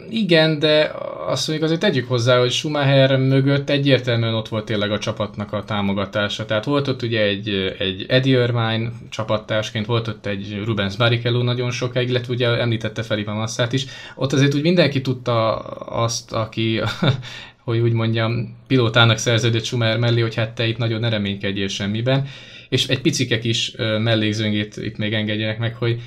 Igen, 0.09 0.59
de 0.59 0.91
azt 1.27 1.47
mondjuk 1.47 1.69
azért 1.69 1.85
tegyük 1.85 2.07
hozzá, 2.07 2.39
hogy 2.39 2.51
Schumacher 2.51 3.17
mögött 3.17 3.69
egyértelműen 3.69 4.33
ott 4.33 4.47
volt 4.47 4.65
tényleg 4.65 4.91
a 4.91 4.99
csapatnak 4.99 5.53
a 5.53 5.63
támogatása. 5.63 6.45
Tehát 6.45 6.65
volt 6.65 6.87
ott 6.87 7.01
ugye 7.01 7.21
egy, 7.21 7.75
egy 7.77 8.05
Eddie 8.07 8.43
Irvine 8.43 8.91
csapattársként, 9.09 9.85
volt 9.85 10.07
ott 10.07 10.25
egy 10.25 10.61
Rubens 10.65 10.95
Barrichello 10.95 11.43
nagyon 11.43 11.71
sokáig, 11.71 12.09
illetve 12.09 12.33
ugye 12.33 12.47
említette 12.47 13.03
Felipe 13.03 13.31
Massát 13.31 13.73
is. 13.73 13.85
Ott 14.15 14.33
azért 14.33 14.53
úgy 14.53 14.61
mindenki 14.61 15.01
tudta 15.01 15.55
azt, 15.85 16.33
aki 16.33 16.81
hogy 17.63 17.79
úgy 17.79 17.93
mondjam, 17.93 18.57
pilótának 18.67 19.17
szerződött 19.17 19.63
Schumacher 19.63 19.99
mellé, 19.99 20.21
hogy 20.21 20.35
hát 20.35 20.51
te 20.55 20.67
itt 20.67 20.77
nagyon 20.77 20.99
ne 20.99 21.09
reménykedjél 21.09 21.67
semmiben. 21.67 22.27
És 22.69 22.87
egy 22.87 23.01
picike 23.01 23.39
kis 23.39 23.73
mellékzöngét 23.77 24.77
itt 24.77 24.97
még 24.97 25.13
engedjenek 25.13 25.59
meg, 25.59 25.75
hogy 25.75 26.01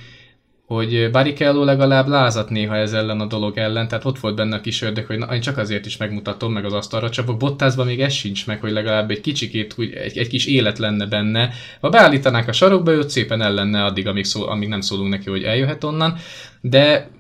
hogy 0.75 1.11
Barrichello 1.11 1.65
legalább 1.65 2.09
lázat 2.09 2.51
néha 2.51 2.77
ez 2.77 2.93
ellen 2.93 3.21
a 3.21 3.27
dolog 3.27 3.59
ellen, 3.59 3.89
tehát 3.89 4.05
ott 4.05 4.19
volt 4.19 4.35
benne 4.35 4.57
a 4.57 4.61
kis 4.61 4.83
ördög, 4.83 5.07
hogy 5.07 5.19
na, 5.19 5.35
én 5.35 5.41
csak 5.41 5.59
azért 5.59 5.87
is 5.87 5.97
megmutatom, 5.97 6.53
meg 6.53 6.65
az 6.65 6.73
asztalra 6.73 7.11
csapok. 7.11 7.37
Bottászban 7.37 7.87
még 7.87 8.01
ez 8.01 8.13
sincs 8.13 8.47
meg, 8.47 8.61
hogy 8.61 8.73
legalább 8.73 9.11
egy 9.11 9.21
kicsikét, 9.21 9.75
úgy, 9.77 9.93
egy, 9.93 10.19
egy 10.19 10.29
kis 10.29 10.47
élet 10.47 10.79
lenne 10.79 11.07
benne. 11.07 11.51
Ha 11.81 11.89
beállítanák 11.89 12.49
a 12.49 12.53
sarokba, 12.53 12.93
őt 12.93 13.11
szépen 13.11 13.43
el 13.43 13.55
lenne 13.55 13.85
addig, 13.85 14.07
amíg, 14.07 14.25
szól, 14.25 14.49
amíg 14.49 14.69
nem 14.69 14.81
szólunk 14.81 15.11
neki, 15.11 15.31
hogy 15.31 15.43
eljöhet 15.43 15.85
onnan. 15.85 16.17
De 16.61 17.11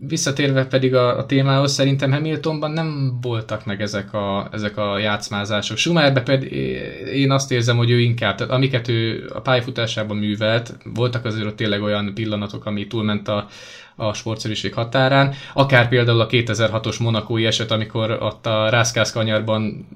visszatérve 0.00 0.66
pedig 0.66 0.94
a, 0.94 1.18
a 1.18 1.26
témához, 1.26 1.72
szerintem 1.72 2.12
Hamiltonban 2.12 2.70
nem 2.70 3.18
voltak 3.20 3.64
meg 3.64 3.80
ezek 3.80 4.14
a, 4.14 4.48
ezek 4.52 4.76
a 4.76 4.98
játszmázások. 4.98 5.76
Schumacherbe 5.76 6.20
pedig 6.20 6.52
én 7.14 7.30
azt 7.30 7.52
érzem, 7.52 7.76
hogy 7.76 7.90
ő 7.90 8.00
inkább, 8.00 8.36
tehát 8.36 8.52
amiket 8.52 8.88
ő 8.88 9.30
a 9.34 9.40
pályafutásában 9.40 10.16
művelt, 10.16 10.76
voltak 10.94 11.24
azért 11.24 11.46
ott 11.46 11.56
tényleg 11.56 11.82
olyan 11.82 12.14
pillanatok, 12.14 12.66
ami 12.66 12.86
túlment 12.86 13.28
a, 13.28 13.48
a 13.96 14.12
sportszerűség 14.12 14.74
határán. 14.74 15.34
Akár 15.52 15.88
például 15.88 16.20
a 16.20 16.26
2006-os 16.26 17.00
monakói 17.00 17.46
eset, 17.46 17.70
amikor 17.70 18.10
ott 18.20 18.46
a 18.46 18.68
Rászkász 18.68 19.12
kanyarban 19.12 19.86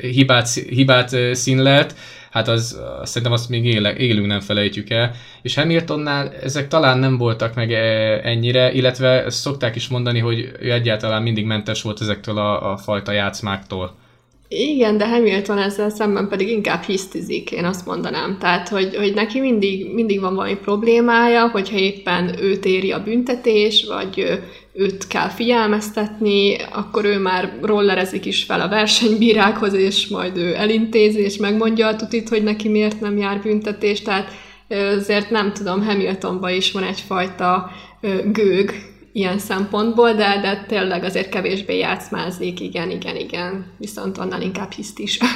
hibát, 0.00 0.48
hibát 0.48 1.16
színlelt, 1.34 1.94
hát 2.30 2.48
az, 2.48 2.80
azt 3.00 3.12
szerintem 3.12 3.32
azt 3.32 3.48
még 3.48 3.64
éle, 3.64 3.96
élünk 3.96 4.26
nem 4.26 4.40
felejtjük 4.40 4.90
el. 4.90 5.14
És 5.42 5.54
Hamiltonnál 5.54 6.32
ezek 6.42 6.68
talán 6.68 6.98
nem 6.98 7.16
voltak 7.16 7.54
meg 7.54 7.72
e, 7.72 8.20
ennyire, 8.22 8.72
illetve 8.72 9.24
ezt 9.24 9.40
szokták 9.40 9.76
is 9.76 9.88
mondani, 9.88 10.18
hogy 10.18 10.50
ő 10.60 10.72
egyáltalán 10.72 11.22
mindig 11.22 11.44
mentes 11.46 11.82
volt 11.82 12.00
ezektől 12.00 12.38
a, 12.38 12.72
a 12.72 12.76
fajta 12.76 13.12
játszmáktól. 13.12 13.96
Igen, 14.48 14.98
de 14.98 15.08
Hamilton 15.08 15.58
ezzel 15.58 15.90
szemben 15.90 16.28
pedig 16.28 16.48
inkább 16.48 16.82
hisztizik, 16.82 17.50
én 17.50 17.64
azt 17.64 17.86
mondanám. 17.86 18.36
Tehát, 18.38 18.68
hogy, 18.68 18.96
hogy 18.96 19.14
neki 19.14 19.40
mindig, 19.40 19.94
mindig 19.94 20.20
van 20.20 20.34
valami 20.34 20.56
problémája, 20.56 21.48
hogyha 21.48 21.78
éppen 21.78 22.42
őt 22.42 22.64
éri 22.64 22.92
a 22.92 23.02
büntetés, 23.02 23.84
vagy 23.88 24.40
őt 24.78 25.06
kell 25.06 25.28
figyelmeztetni, 25.28 26.56
akkor 26.72 27.04
ő 27.04 27.18
már 27.18 27.58
rollerezik 27.62 28.24
is 28.24 28.44
fel 28.44 28.60
a 28.60 28.68
versenybírákhoz, 28.68 29.72
és 29.72 30.08
majd 30.08 30.36
ő 30.36 30.54
elintézi, 30.54 31.18
és 31.20 31.36
megmondja 31.36 31.86
a 31.86 31.96
tutit, 31.96 32.28
hogy 32.28 32.42
neki 32.42 32.68
miért 32.68 33.00
nem 33.00 33.16
jár 33.16 33.40
büntetés. 33.40 34.02
Tehát 34.02 34.30
azért 34.96 35.30
nem 35.30 35.52
tudom, 35.52 35.84
Hamiltonban 35.84 36.52
is 36.52 36.72
van 36.72 36.82
egyfajta 36.82 37.70
gőg, 38.32 38.72
ilyen 39.12 39.38
szempontból, 39.38 40.12
de, 40.12 40.40
de 40.40 40.64
tényleg 40.68 41.04
azért 41.04 41.28
kevésbé 41.28 41.78
játszmázik, 41.78 42.60
igen, 42.60 42.90
igen, 42.90 43.16
igen, 43.16 43.66
viszont 43.78 44.18
annál 44.18 44.42
inkább 44.42 44.72
hiszt 44.72 44.98
is. 44.98 45.18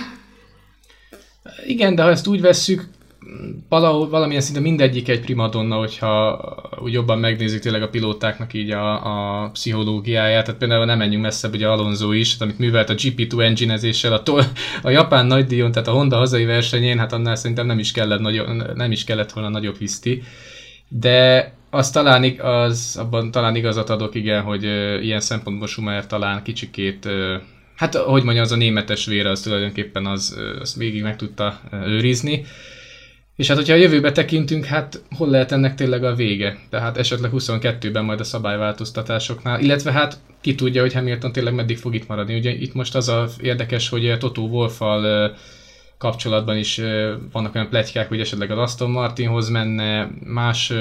Igen, 1.66 1.94
de 1.94 2.02
ha 2.02 2.11
ezt 2.11 2.26
úgy 2.26 2.40
vesszük, 2.40 2.88
valahol, 3.68 4.08
valamilyen 4.08 4.40
szinte 4.42 4.60
mindegyik 4.60 5.08
egy 5.08 5.20
primadonna, 5.20 5.76
hogyha 5.76 6.40
úgy 6.82 6.92
jobban 6.92 7.18
megnézik 7.18 7.60
tényleg 7.60 7.82
a 7.82 7.88
pilótáknak 7.88 8.54
így 8.54 8.70
a, 8.70 9.42
a 9.44 9.48
pszichológiáját, 9.50 10.44
tehát 10.44 10.60
például 10.60 10.84
nem 10.84 10.98
menjünk 10.98 11.22
messzebb, 11.22 11.54
ugye 11.54 11.68
Alonso 11.68 12.12
is, 12.12 12.36
tehát 12.36 12.42
amit 12.42 12.58
művelt 12.58 12.90
a 12.90 12.94
GP2 12.94 13.42
enginezéssel, 13.42 14.12
a, 14.12 14.22
tol, 14.22 14.42
a 14.82 14.90
japán 14.90 15.26
nagydíjon, 15.26 15.72
tehát 15.72 15.88
a 15.88 15.92
Honda 15.92 16.16
hazai 16.16 16.44
versenyén, 16.44 16.98
hát 16.98 17.12
annál 17.12 17.34
szerintem 17.34 17.66
nem 17.66 17.78
is 17.78 17.92
kellett, 17.92 18.20
nagyon, 18.20 18.62
nem 18.74 18.92
is 18.92 19.04
kellett 19.04 19.32
volna 19.32 19.48
nagyobb 19.48 19.76
hiszti, 19.78 20.22
de 20.88 21.52
az 21.70 21.90
talán, 21.90 22.40
az, 22.40 22.96
abban 23.00 23.30
talán 23.30 23.56
igazat 23.56 23.90
adok, 23.90 24.14
igen, 24.14 24.42
hogy 24.42 24.64
uh, 24.64 25.04
ilyen 25.04 25.20
szempontból 25.20 25.66
Schumacher 25.68 26.06
talán 26.06 26.42
kicsikét, 26.42 27.04
uh, 27.04 27.34
hát 27.76 27.94
hogy 27.94 28.22
mondja, 28.22 28.42
az 28.42 28.52
a 28.52 28.56
németes 28.56 29.06
vére, 29.06 29.30
az 29.30 29.40
tulajdonképpen 29.40 30.06
az, 30.06 30.38
azt 30.60 30.76
végig 30.76 31.02
meg 31.02 31.16
tudta 31.16 31.60
őrizni. 31.86 32.44
És 33.42 33.49
hát, 33.49 33.56
hogyha 33.56 33.72
a 33.72 33.76
jövőbe 33.76 34.12
tekintünk, 34.12 34.64
hát 34.64 35.02
hol 35.16 35.28
lehet 35.28 35.52
ennek 35.52 35.75
tényleg 35.75 36.04
a 36.04 36.14
vége? 36.14 36.58
Tehát 36.70 36.96
esetleg 36.96 37.30
22-ben 37.34 38.04
majd 38.04 38.20
a 38.20 38.25
szabályváltoztatásoknál, 38.25 39.61
illetve 39.61 39.92
hát 39.92 40.18
ki 40.40 40.54
tudja, 40.54 40.80
hogy 40.80 40.92
Hamilton 40.92 41.32
tényleg 41.32 41.54
meddig 41.54 41.78
fog 41.78 41.94
itt 41.94 42.08
maradni. 42.08 42.37
Ugye 42.37 42.50
itt 42.50 42.75
most 42.75 42.94
az 42.94 43.08
a 43.08 43.28
érdekes, 43.40 43.88
hogy 43.88 44.16
Toto 44.18 44.42
Wolffal 44.42 45.30
uh, 45.30 45.37
kapcsolatban 45.99 46.56
is 46.56 46.80
vannak 47.32 47.54
olyan 47.54 47.68
pletykák, 47.68 48.08
hogy 48.08 48.20
esetleg 48.20 48.50
az 48.50 48.58
Aston 48.58 48.90
Martinhoz 48.90 49.49
menne, 49.49 50.11
más 50.25 50.72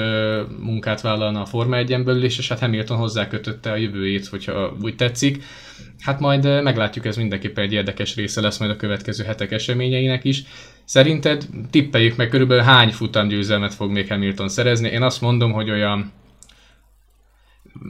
munkát 0.58 1.00
vállalna 1.00 1.40
a 1.40 1.46
Forma 1.46 1.76
1 1.76 2.04
belül 2.04 2.24
és 2.24 2.48
hát 2.48 2.58
Hamilton 2.58 2.96
hozzákötötte 2.96 3.70
a 3.70 3.76
jövőjét, 3.76 4.26
hogyha 4.26 4.76
úgy 4.80 4.96
tetszik. 4.96 5.42
Hát 6.02 6.20
majd 6.20 6.62
meglátjuk, 6.62 7.06
ez 7.06 7.16
mindenképpen 7.16 7.64
egy 7.64 7.72
érdekes 7.72 8.14
része 8.14 8.40
lesz 8.40 8.58
majd 8.58 8.70
a 8.70 8.76
következő 8.76 9.24
hetek 9.24 9.52
eseményeinek 9.52 10.24
is. 10.24 10.42
Szerinted 10.84 11.46
tippeljük 11.70 12.16
meg 12.16 12.28
körülbelül 12.28 12.62
hány 12.62 12.90
futamgyőzelmet 12.90 13.74
fog 13.74 13.90
még 13.90 14.08
Hamilton 14.08 14.48
szerezni? 14.48 14.88
Én 14.88 15.02
azt 15.02 15.20
mondom, 15.20 15.52
hogy 15.52 15.70
olyan 15.70 16.12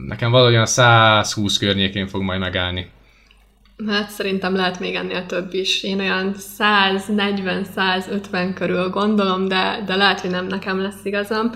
nekem 0.07 0.31
valahogyan 0.31 0.65
120 0.65 1.57
környékén 1.57 2.07
fog 2.07 2.21
majd 2.21 2.39
megállni. 2.39 2.89
Hát 3.87 4.09
szerintem 4.09 4.55
lehet 4.55 4.79
még 4.79 4.95
ennél 4.95 5.25
több 5.25 5.53
is. 5.53 5.83
Én 5.83 5.99
olyan 5.99 6.35
140-150 6.57 8.51
körül 8.55 8.89
gondolom, 8.89 9.47
de, 9.47 9.83
de 9.85 9.95
lehet, 9.95 10.19
hogy 10.19 10.29
nem 10.29 10.47
nekem 10.47 10.81
lesz 10.81 11.03
igazam. 11.03 11.51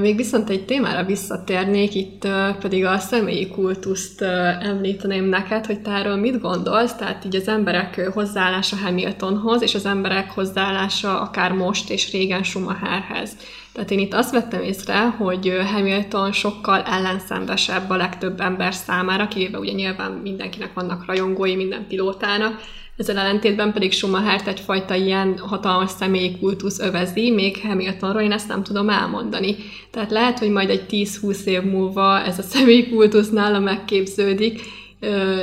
Még 0.00 0.16
viszont 0.16 0.50
egy 0.50 0.64
témára 0.64 1.04
visszatérnék, 1.04 1.94
itt 1.94 2.26
pedig 2.60 2.84
a 2.84 2.98
személyi 2.98 3.48
kultuszt 3.48 4.22
említeném 4.60 5.24
neked, 5.24 5.66
hogy 5.66 5.80
te 5.80 5.90
erről 5.90 6.16
mit 6.16 6.40
gondolsz, 6.40 6.94
tehát 6.94 7.24
így 7.24 7.36
az 7.36 7.48
emberek 7.48 8.10
hozzáállása 8.12 8.76
Hamiltonhoz, 8.76 9.62
és 9.62 9.74
az 9.74 9.86
emberek 9.86 10.30
hozzáállása 10.30 11.20
akár 11.20 11.52
most 11.52 11.90
és 11.90 12.12
régen 12.12 12.42
Schumacherhez. 12.42 13.36
Tehát 13.72 13.90
én 13.90 13.98
itt 13.98 14.14
azt 14.14 14.32
vettem 14.32 14.62
észre, 14.62 15.08
hogy 15.08 15.52
Hamilton 15.72 16.32
sokkal 16.32 16.82
ellenszembesebb 16.82 17.90
a 17.90 17.96
legtöbb 17.96 18.40
ember 18.40 18.74
számára, 18.74 19.28
kivéve 19.28 19.58
ugye 19.58 19.72
nyilván 19.72 20.12
mindenkinek 20.12 20.74
vannak 20.74 21.06
rajongói, 21.06 21.56
minden 21.56 21.86
pilótának, 21.88 22.60
ezzel 22.96 23.18
ellentétben 23.18 23.72
pedig 23.72 23.92
Schumachert 23.92 24.46
egyfajta 24.46 24.94
ilyen 24.94 25.38
hatalmas 25.38 25.90
személyi 25.90 26.38
kultusz 26.38 26.78
övezi, 26.78 27.30
még 27.30 27.60
Hamiltonról 27.62 28.22
én 28.22 28.32
ezt 28.32 28.48
nem 28.48 28.62
tudom 28.62 28.88
elmondani. 28.88 29.56
Tehát 29.90 30.10
lehet, 30.10 30.38
hogy 30.38 30.50
majd 30.50 30.70
egy 30.70 30.84
10-20 30.90 31.44
év 31.44 31.62
múlva 31.62 32.22
ez 32.22 32.38
a 32.38 32.42
személyi 32.42 32.88
kultusz 32.88 33.30
nála 33.30 33.58
megképződik, 33.58 34.60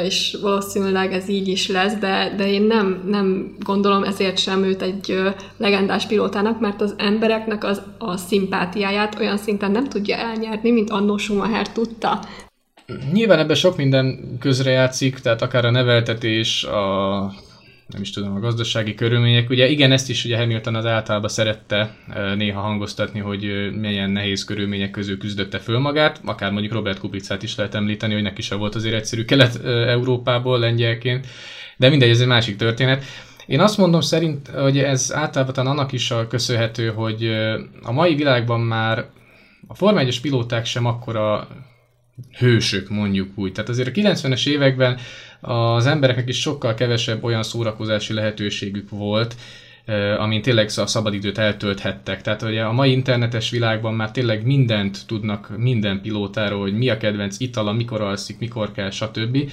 és 0.03 0.37
valószínűleg 0.41 1.13
ez 1.13 1.29
így 1.29 1.47
is 1.47 1.67
lesz, 1.67 1.93
de, 1.93 2.33
de 2.37 2.51
én 2.51 2.61
nem, 2.61 3.01
nem 3.05 3.55
gondolom 3.59 4.03
ezért 4.03 4.37
sem 4.37 4.63
őt 4.63 4.81
egy 4.81 5.19
legendás 5.57 6.05
pilótának, 6.05 6.59
mert 6.59 6.81
az 6.81 6.93
embereknek 6.97 7.63
az, 7.63 7.81
a 7.97 8.17
szimpátiáját 8.17 9.19
olyan 9.19 9.37
szinten 9.37 9.71
nem 9.71 9.87
tudja 9.87 10.15
elnyerni, 10.15 10.71
mint 10.71 10.89
annó 10.89 11.17
Schumacher 11.17 11.71
tudta. 11.71 12.19
Nyilván 13.11 13.39
ebben 13.39 13.55
sok 13.55 13.77
minden 13.77 14.37
közrejátszik, 14.39 15.19
tehát 15.19 15.41
akár 15.41 15.65
a 15.65 15.71
neveltetés, 15.71 16.63
a 16.63 17.19
nem 17.87 18.01
is 18.01 18.09
tudom, 18.09 18.35
a 18.35 18.39
gazdasági 18.39 18.93
körülmények. 18.93 19.49
Ugye 19.49 19.67
igen, 19.67 19.91
ezt 19.91 20.09
is 20.09 20.25
ugye 20.25 20.37
Hamilton 20.37 20.75
az 20.75 20.85
általában 20.85 21.29
szerette 21.29 21.95
néha 22.35 22.61
hangoztatni, 22.61 23.19
hogy 23.19 23.71
milyen 23.79 24.09
nehéz 24.09 24.43
körülmények 24.43 24.91
közül 24.91 25.17
küzdötte 25.17 25.59
föl 25.59 25.79
magát, 25.79 26.21
akár 26.25 26.51
mondjuk 26.51 26.73
Robert 26.73 26.99
Kubicát 26.99 27.43
is 27.43 27.55
lehet 27.55 27.75
említeni, 27.75 28.13
hogy 28.13 28.21
neki 28.21 28.41
sem 28.41 28.57
volt 28.57 28.75
azért 28.75 28.95
egyszerű 28.95 29.25
Kelet-Európából 29.25 30.59
lengyelként, 30.59 31.27
de 31.77 31.89
mindegy, 31.89 32.09
ez 32.09 32.21
egy 32.21 32.27
másik 32.27 32.55
történet. 32.55 33.03
Én 33.45 33.59
azt 33.59 33.77
mondom 33.77 34.01
szerint, 34.01 34.47
hogy 34.47 34.79
ez 34.79 35.13
általában 35.13 35.67
annak 35.67 35.91
is 35.91 36.11
a 36.11 36.27
köszönhető, 36.27 36.87
hogy 36.87 37.31
a 37.83 37.91
mai 37.91 38.15
világban 38.15 38.59
már 38.59 39.05
a 39.67 39.75
Forma 39.75 39.99
1 39.99 40.21
pilóták 40.21 40.65
sem 40.65 40.85
akkora 40.85 41.47
hősök, 42.37 42.89
mondjuk 42.89 43.29
úgy. 43.35 43.51
Tehát 43.51 43.69
azért 43.69 43.87
a 43.87 43.91
90-es 43.91 44.47
években 44.47 44.99
az 45.41 45.85
embereknek 45.85 46.29
is 46.29 46.39
sokkal 46.39 46.73
kevesebb 46.73 47.23
olyan 47.23 47.43
szórakozási 47.43 48.13
lehetőségük 48.13 48.89
volt, 48.89 49.35
amin 50.17 50.41
tényleg 50.41 50.69
a 50.75 50.85
szabadidőt 50.85 51.37
eltölthettek. 51.37 52.21
Tehát 52.21 52.41
ugye 52.41 52.61
a 52.63 52.71
mai 52.71 52.91
internetes 52.91 53.49
világban 53.49 53.93
már 53.93 54.11
tényleg 54.11 54.45
mindent 54.45 54.99
tudnak 55.07 55.57
minden 55.57 56.01
pilótáról, 56.01 56.61
hogy 56.61 56.77
mi 56.77 56.89
a 56.89 56.97
kedvenc 56.97 57.39
itala, 57.39 57.71
mikor 57.71 58.01
alszik, 58.01 58.39
mikor 58.39 58.71
kell, 58.71 58.89
stb. 58.89 59.51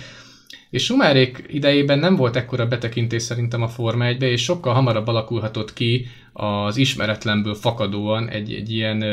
És 0.70 0.84
Schumacherék 0.84 1.44
idejében 1.48 1.98
nem 1.98 2.16
volt 2.16 2.36
ekkora 2.36 2.66
betekintés 2.66 3.22
szerintem 3.22 3.62
a 3.62 3.68
Forma 3.68 4.04
1 4.04 4.22
és 4.22 4.42
sokkal 4.42 4.74
hamarabb 4.74 5.06
alakulhatott 5.06 5.72
ki 5.72 6.06
az 6.32 6.76
ismeretlenből 6.76 7.54
fakadóan 7.54 8.28
egy, 8.28 8.52
egy 8.52 8.72
ilyen 8.72 9.04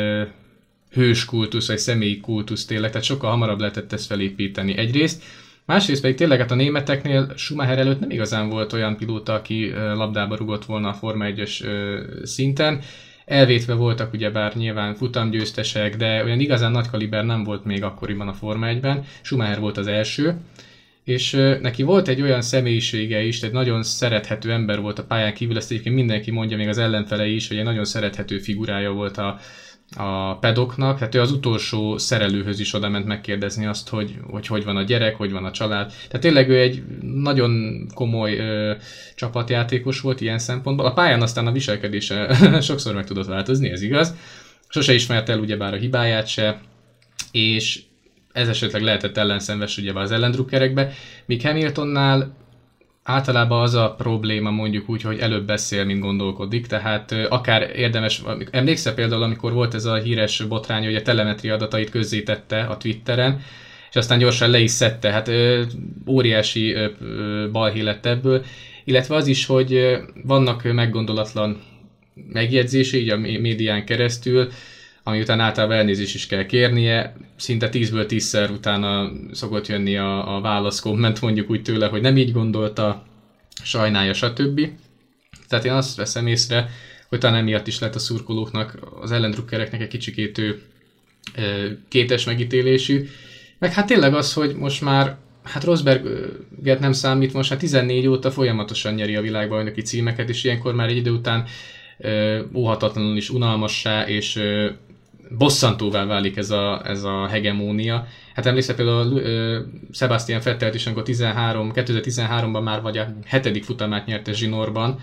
hős 0.96 1.24
kultusz, 1.24 1.66
vagy 1.66 1.78
személyi 1.78 2.20
kultusz 2.20 2.64
tényleg, 2.64 2.90
tehát 2.90 3.06
sokkal 3.06 3.30
hamarabb 3.30 3.58
lehetett 3.58 3.92
ezt 3.92 4.06
felépíteni 4.06 4.76
egyrészt. 4.76 5.22
Másrészt 5.64 6.00
pedig 6.00 6.16
tényleg 6.16 6.38
hát 6.38 6.50
a 6.50 6.54
németeknél 6.54 7.32
Schumacher 7.36 7.78
előtt 7.78 8.00
nem 8.00 8.10
igazán 8.10 8.48
volt 8.48 8.72
olyan 8.72 8.96
pilóta, 8.96 9.34
aki 9.34 9.70
labdába 9.70 10.36
rugott 10.36 10.64
volna 10.64 10.88
a 10.88 10.92
Forma 10.94 11.24
1-es 11.28 11.64
szinten. 12.22 12.80
Elvétve 13.24 13.74
voltak 13.74 14.12
ugyebár 14.12 14.54
nyilván 14.54 14.94
futamgyőztesek, 14.94 15.96
de 15.96 16.24
olyan 16.24 16.40
igazán 16.40 16.72
nagy 16.72 16.88
kaliber 16.90 17.24
nem 17.24 17.44
volt 17.44 17.64
még 17.64 17.82
akkoriban 17.82 18.28
a 18.28 18.32
Forma 18.32 18.66
1-ben. 18.70 19.04
Schumacher 19.22 19.60
volt 19.60 19.76
az 19.76 19.86
első, 19.86 20.36
és 21.04 21.30
neki 21.60 21.82
volt 21.82 22.08
egy 22.08 22.22
olyan 22.22 22.42
személyisége 22.42 23.22
is, 23.22 23.42
egy 23.42 23.52
nagyon 23.52 23.82
szerethető 23.82 24.52
ember 24.52 24.80
volt 24.80 24.98
a 24.98 25.04
pályán 25.04 25.34
kívül, 25.34 25.56
ezt 25.56 25.70
egyébként 25.70 25.94
mindenki 25.94 26.30
mondja, 26.30 26.56
még 26.56 26.68
az 26.68 26.78
ellenfele 26.78 27.26
is, 27.26 27.48
hogy 27.48 27.56
egy 27.56 27.64
nagyon 27.64 27.84
szerethető 27.84 28.38
figurája 28.38 28.90
volt 28.90 29.18
a, 29.18 29.38
a 29.94 30.38
pedoknak, 30.38 30.98
hát 30.98 31.14
ő 31.14 31.20
az 31.20 31.32
utolsó 31.32 31.98
szerelőhöz 31.98 32.60
is 32.60 32.74
oda 32.74 32.88
ment 32.88 33.06
megkérdezni 33.06 33.66
azt, 33.66 33.88
hogy, 33.88 34.14
hogy 34.30 34.46
hogy 34.46 34.64
van 34.64 34.76
a 34.76 34.82
gyerek, 34.82 35.16
hogy 35.16 35.32
van 35.32 35.44
a 35.44 35.50
család. 35.50 35.86
Tehát 35.86 36.20
tényleg 36.20 36.48
ő 36.48 36.60
egy 36.60 36.82
nagyon 37.00 37.82
komoly 37.94 38.38
ö, 38.38 38.74
csapatjátékos 39.14 40.00
volt 40.00 40.20
ilyen 40.20 40.38
szempontból. 40.38 40.86
A 40.86 40.92
pályán 40.92 41.22
aztán 41.22 41.46
a 41.46 41.52
viselkedése 41.52 42.36
sokszor 42.60 42.94
meg 42.94 43.06
tudott 43.06 43.26
változni, 43.26 43.70
ez 43.70 43.82
igaz. 43.82 44.14
Sose 44.68 44.94
ismerte 44.94 45.32
el 45.32 45.38
ugyebár 45.38 45.74
a 45.74 45.76
hibáját 45.76 46.26
se, 46.26 46.60
és 47.32 47.82
ez 48.32 48.48
esetleg 48.48 48.82
lehetett 48.82 49.16
ellenszenves 49.16 49.78
ugye 49.78 49.92
az 49.92 50.10
ellendrukkerekbe, 50.10 50.92
míg 51.26 51.42
Hamiltonnál 51.42 52.34
általában 53.06 53.62
az 53.62 53.74
a 53.74 53.94
probléma 53.98 54.50
mondjuk 54.50 54.88
úgy, 54.88 55.02
hogy 55.02 55.18
előbb 55.18 55.46
beszél, 55.46 55.84
mint 55.84 56.00
gondolkodik, 56.00 56.66
tehát 56.66 57.12
akár 57.28 57.70
érdemes, 57.74 58.22
emlékszel 58.50 58.94
például, 58.94 59.22
amikor 59.22 59.52
volt 59.52 59.74
ez 59.74 59.84
a 59.84 59.94
híres 59.94 60.42
botrány, 60.48 60.84
hogy 60.84 60.94
a 60.94 61.02
telemetri 61.02 61.48
adatait 61.48 61.90
közzétette 61.90 62.60
a 62.60 62.76
Twitteren, 62.76 63.40
és 63.90 63.96
aztán 63.96 64.18
gyorsan 64.18 64.50
le 64.50 64.58
is 64.58 64.70
szedte, 64.70 65.10
hát 65.10 65.30
óriási 66.06 66.74
balhé 67.52 67.80
lett 67.80 68.06
ebből, 68.06 68.44
illetve 68.84 69.14
az 69.14 69.26
is, 69.26 69.46
hogy 69.46 69.98
vannak 70.24 70.72
meggondolatlan 70.72 71.60
megjegyzései, 72.32 73.00
így 73.00 73.10
a 73.10 73.16
médián 73.16 73.84
keresztül, 73.84 74.48
ami 75.08 75.20
után 75.20 75.40
általában 75.40 75.76
elnézést 75.76 76.14
is 76.14 76.26
kell 76.26 76.46
kérnie, 76.46 77.16
szinte 77.36 77.68
10-ből 77.72 78.06
10-szer 78.08 78.50
utána 78.50 79.12
szokott 79.32 79.66
jönni 79.66 79.96
a, 79.96 80.36
a 80.36 80.40
válasz 80.40 80.80
komment 80.80 81.20
mondjuk 81.20 81.50
úgy 81.50 81.62
tőle, 81.62 81.86
hogy 81.86 82.00
nem 82.00 82.16
így 82.16 82.32
gondolta, 82.32 83.06
sajnálja, 83.62 84.14
stb. 84.14 84.68
Tehát 85.48 85.64
én 85.64 85.72
azt 85.72 85.96
veszem 85.96 86.26
észre, 86.26 86.70
hogy 87.08 87.18
talán 87.18 87.36
emiatt 87.36 87.66
is 87.66 87.78
lett 87.78 87.94
a 87.94 87.98
szurkolóknak, 87.98 88.78
az 89.00 89.12
ellendrukkereknek 89.12 89.80
egy 89.80 89.88
kicsikét 89.88 90.38
ő 90.38 90.62
kétes 91.88 92.24
megítélésű. 92.24 93.08
Meg 93.58 93.72
hát 93.72 93.86
tényleg 93.86 94.14
az, 94.14 94.32
hogy 94.32 94.54
most 94.54 94.82
már 94.82 95.16
hát 95.42 95.64
Rosberget 95.64 96.80
nem 96.80 96.92
számít, 96.92 97.32
most 97.32 97.50
hát 97.50 97.58
14 97.58 98.06
óta 98.06 98.30
folyamatosan 98.30 98.94
nyeri 98.94 99.16
a 99.16 99.20
világbajnoki 99.20 99.82
címeket, 99.82 100.28
és 100.28 100.44
ilyenkor 100.44 100.74
már 100.74 100.88
egy 100.88 100.96
idő 100.96 101.10
után 101.10 101.44
óhatatlanul 102.54 103.16
is 103.16 103.30
unalmassá, 103.30 104.06
és 104.06 104.40
bosszantóvá 105.30 106.04
válik 106.04 106.36
ez 106.36 106.50
a, 106.50 106.82
ez 106.84 107.02
a 107.02 107.26
hegemónia. 107.26 108.06
Hát 108.34 108.46
emlékszel 108.46 108.74
például 108.74 109.22
Sebastian 109.92 110.40
Vettel 110.44 110.74
is, 110.74 110.86
amikor 110.86 111.02
13, 111.02 111.72
2013-ban 111.74 112.62
már 112.62 112.82
vagy 112.82 112.98
a 112.98 113.06
hetedik 113.24 113.64
futamát 113.64 114.06
nyerte 114.06 114.32
Zsinorban, 114.32 115.00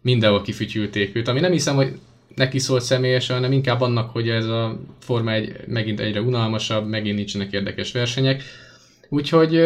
mindenhol 0.00 0.42
kifütyülték 0.42 1.16
őt, 1.16 1.28
ami 1.28 1.40
nem 1.40 1.52
hiszem, 1.52 1.76
hogy 1.76 1.98
neki 2.34 2.58
szólt 2.58 2.82
személyesen, 2.82 3.36
hanem 3.36 3.52
inkább 3.52 3.80
annak, 3.80 4.10
hogy 4.10 4.28
ez 4.28 4.44
a 4.44 4.80
Forma 5.00 5.32
egy 5.32 5.56
megint 5.66 6.00
egyre 6.00 6.20
unalmasabb, 6.20 6.88
megint 6.88 7.16
nincsenek 7.16 7.52
érdekes 7.52 7.92
versenyek. 7.92 8.42
Úgyhogy 9.08 9.60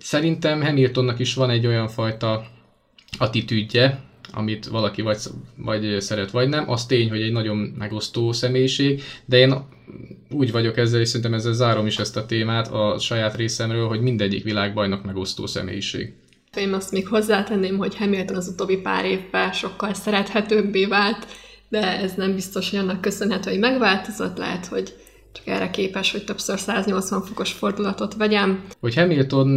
szerintem 0.00 0.62
Hamiltonnak 0.62 1.18
is 1.18 1.34
van 1.34 1.50
egy 1.50 1.66
olyan 1.66 1.88
fajta 1.88 2.46
attitűdje, 3.18 4.00
amit 4.32 4.66
valaki 4.66 5.02
vagy, 5.02 5.18
vagy 5.56 6.00
szeret, 6.00 6.30
vagy 6.30 6.48
nem. 6.48 6.70
Az 6.70 6.86
tény, 6.86 7.08
hogy 7.08 7.22
egy 7.22 7.32
nagyon 7.32 7.56
megosztó 7.56 8.32
személyiség, 8.32 9.02
de 9.24 9.36
én 9.36 9.54
úgy 10.30 10.52
vagyok 10.52 10.76
ezzel, 10.76 11.00
és 11.00 11.08
szerintem 11.08 11.34
ezzel 11.34 11.52
zárom 11.52 11.86
is 11.86 11.98
ezt 11.98 12.16
a 12.16 12.26
témát 12.26 12.72
a 12.72 12.98
saját 12.98 13.36
részemről, 13.36 13.88
hogy 13.88 14.00
mindegyik 14.00 14.44
világbajnok 14.44 15.04
megosztó 15.04 15.46
személyiség. 15.46 16.12
Én 16.56 16.72
azt 16.72 16.92
még 16.92 17.08
hozzátenném, 17.08 17.76
hogy 17.76 17.96
Hamilton 17.96 18.36
az 18.36 18.48
utóbbi 18.48 18.76
pár 18.76 19.04
évben 19.04 19.52
sokkal 19.52 19.94
szerethetőbbé 19.94 20.84
vált, 20.84 21.26
de 21.68 22.00
ez 22.00 22.14
nem 22.14 22.34
biztos, 22.34 22.70
hogy 22.70 22.78
annak 22.78 23.00
köszönhető, 23.00 23.50
hogy 23.50 23.58
megváltozott, 23.58 24.36
lehet, 24.36 24.66
hogy 24.66 24.94
csak 25.32 25.46
erre 25.46 25.70
képes, 25.70 26.12
hogy 26.12 26.24
többször 26.24 26.58
180 26.58 27.22
fokos 27.22 27.52
fordulatot 27.52 28.14
vegyem. 28.14 28.64
Hogy 28.80 28.94
Hamilton 28.94 29.48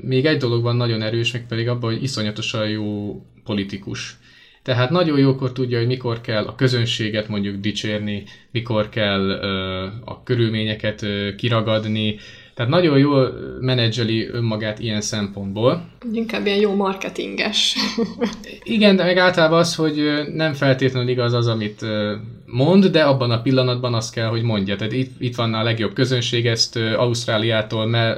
még 0.00 0.26
egy 0.26 0.38
dologban 0.38 0.76
nagyon 0.76 1.02
erős, 1.02 1.32
meg 1.32 1.46
pedig 1.46 1.68
abban, 1.68 1.92
hogy 1.92 2.02
iszonyatosan 2.02 2.68
jó 2.68 3.20
politikus. 3.50 4.16
Tehát 4.62 4.90
nagyon 4.90 5.18
jókor 5.18 5.52
tudja, 5.52 5.78
hogy 5.78 5.86
mikor 5.86 6.20
kell 6.20 6.46
a 6.46 6.54
közönséget 6.54 7.28
mondjuk 7.28 7.56
dicsérni, 7.56 8.24
mikor 8.50 8.88
kell 8.88 9.20
ö, 9.20 9.86
a 10.04 10.22
körülményeket 10.22 11.02
ö, 11.02 11.34
kiragadni, 11.36 12.16
tehát 12.54 12.70
nagyon 12.70 12.98
jól 12.98 13.34
menedzseli 13.60 14.28
önmagát 14.28 14.78
ilyen 14.78 15.00
szempontból. 15.00 15.88
Inkább 16.12 16.46
ilyen 16.46 16.58
jó 16.58 16.74
marketinges. 16.74 17.76
Igen, 18.76 18.96
de 18.96 19.04
meg 19.04 19.16
általában 19.16 19.58
az, 19.58 19.74
hogy 19.74 20.02
nem 20.34 20.52
feltétlenül 20.52 21.08
igaz 21.08 21.32
az, 21.32 21.46
amit 21.46 21.84
mond, 22.46 22.86
de 22.86 23.02
abban 23.02 23.30
a 23.30 23.42
pillanatban 23.42 23.94
azt 23.94 24.12
kell, 24.12 24.28
hogy 24.28 24.42
mondja. 24.42 24.76
Tehát 24.76 24.92
itt, 24.92 25.20
itt 25.20 25.34
van 25.34 25.54
a 25.54 25.62
legjobb 25.62 25.92
közönség, 25.92 26.46
ezt 26.46 26.76
Ausztráliától, 26.76 27.86
me, 27.86 28.16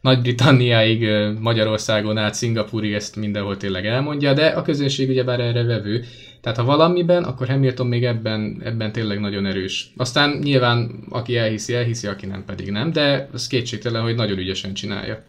nagy-Britanniáig, 0.00 1.08
Magyarországon 1.40 2.18
át, 2.18 2.34
Szingapúrig 2.34 2.92
ezt 2.92 3.16
mindenhol 3.16 3.56
tényleg 3.56 3.86
elmondja, 3.86 4.32
de 4.32 4.46
a 4.46 4.62
közönség 4.62 5.08
ugyebár 5.08 5.40
erre 5.40 5.62
vevő. 5.62 6.04
Tehát 6.40 6.58
ha 6.58 6.64
valamiben, 6.64 7.24
akkor 7.24 7.48
Hamilton 7.48 7.86
még 7.86 8.04
ebben, 8.04 8.60
ebben 8.64 8.92
tényleg 8.92 9.20
nagyon 9.20 9.46
erős. 9.46 9.92
Aztán 9.96 10.38
nyilván 10.42 10.90
aki 11.08 11.36
elhiszi, 11.36 11.74
elhiszi, 11.74 12.06
aki 12.06 12.26
nem 12.26 12.44
pedig 12.44 12.70
nem, 12.70 12.92
de 12.92 13.28
az 13.32 13.46
kétségtelen, 13.46 14.02
hogy 14.02 14.14
nagyon 14.14 14.38
ügyesen 14.38 14.74
csinálja. 14.74 15.22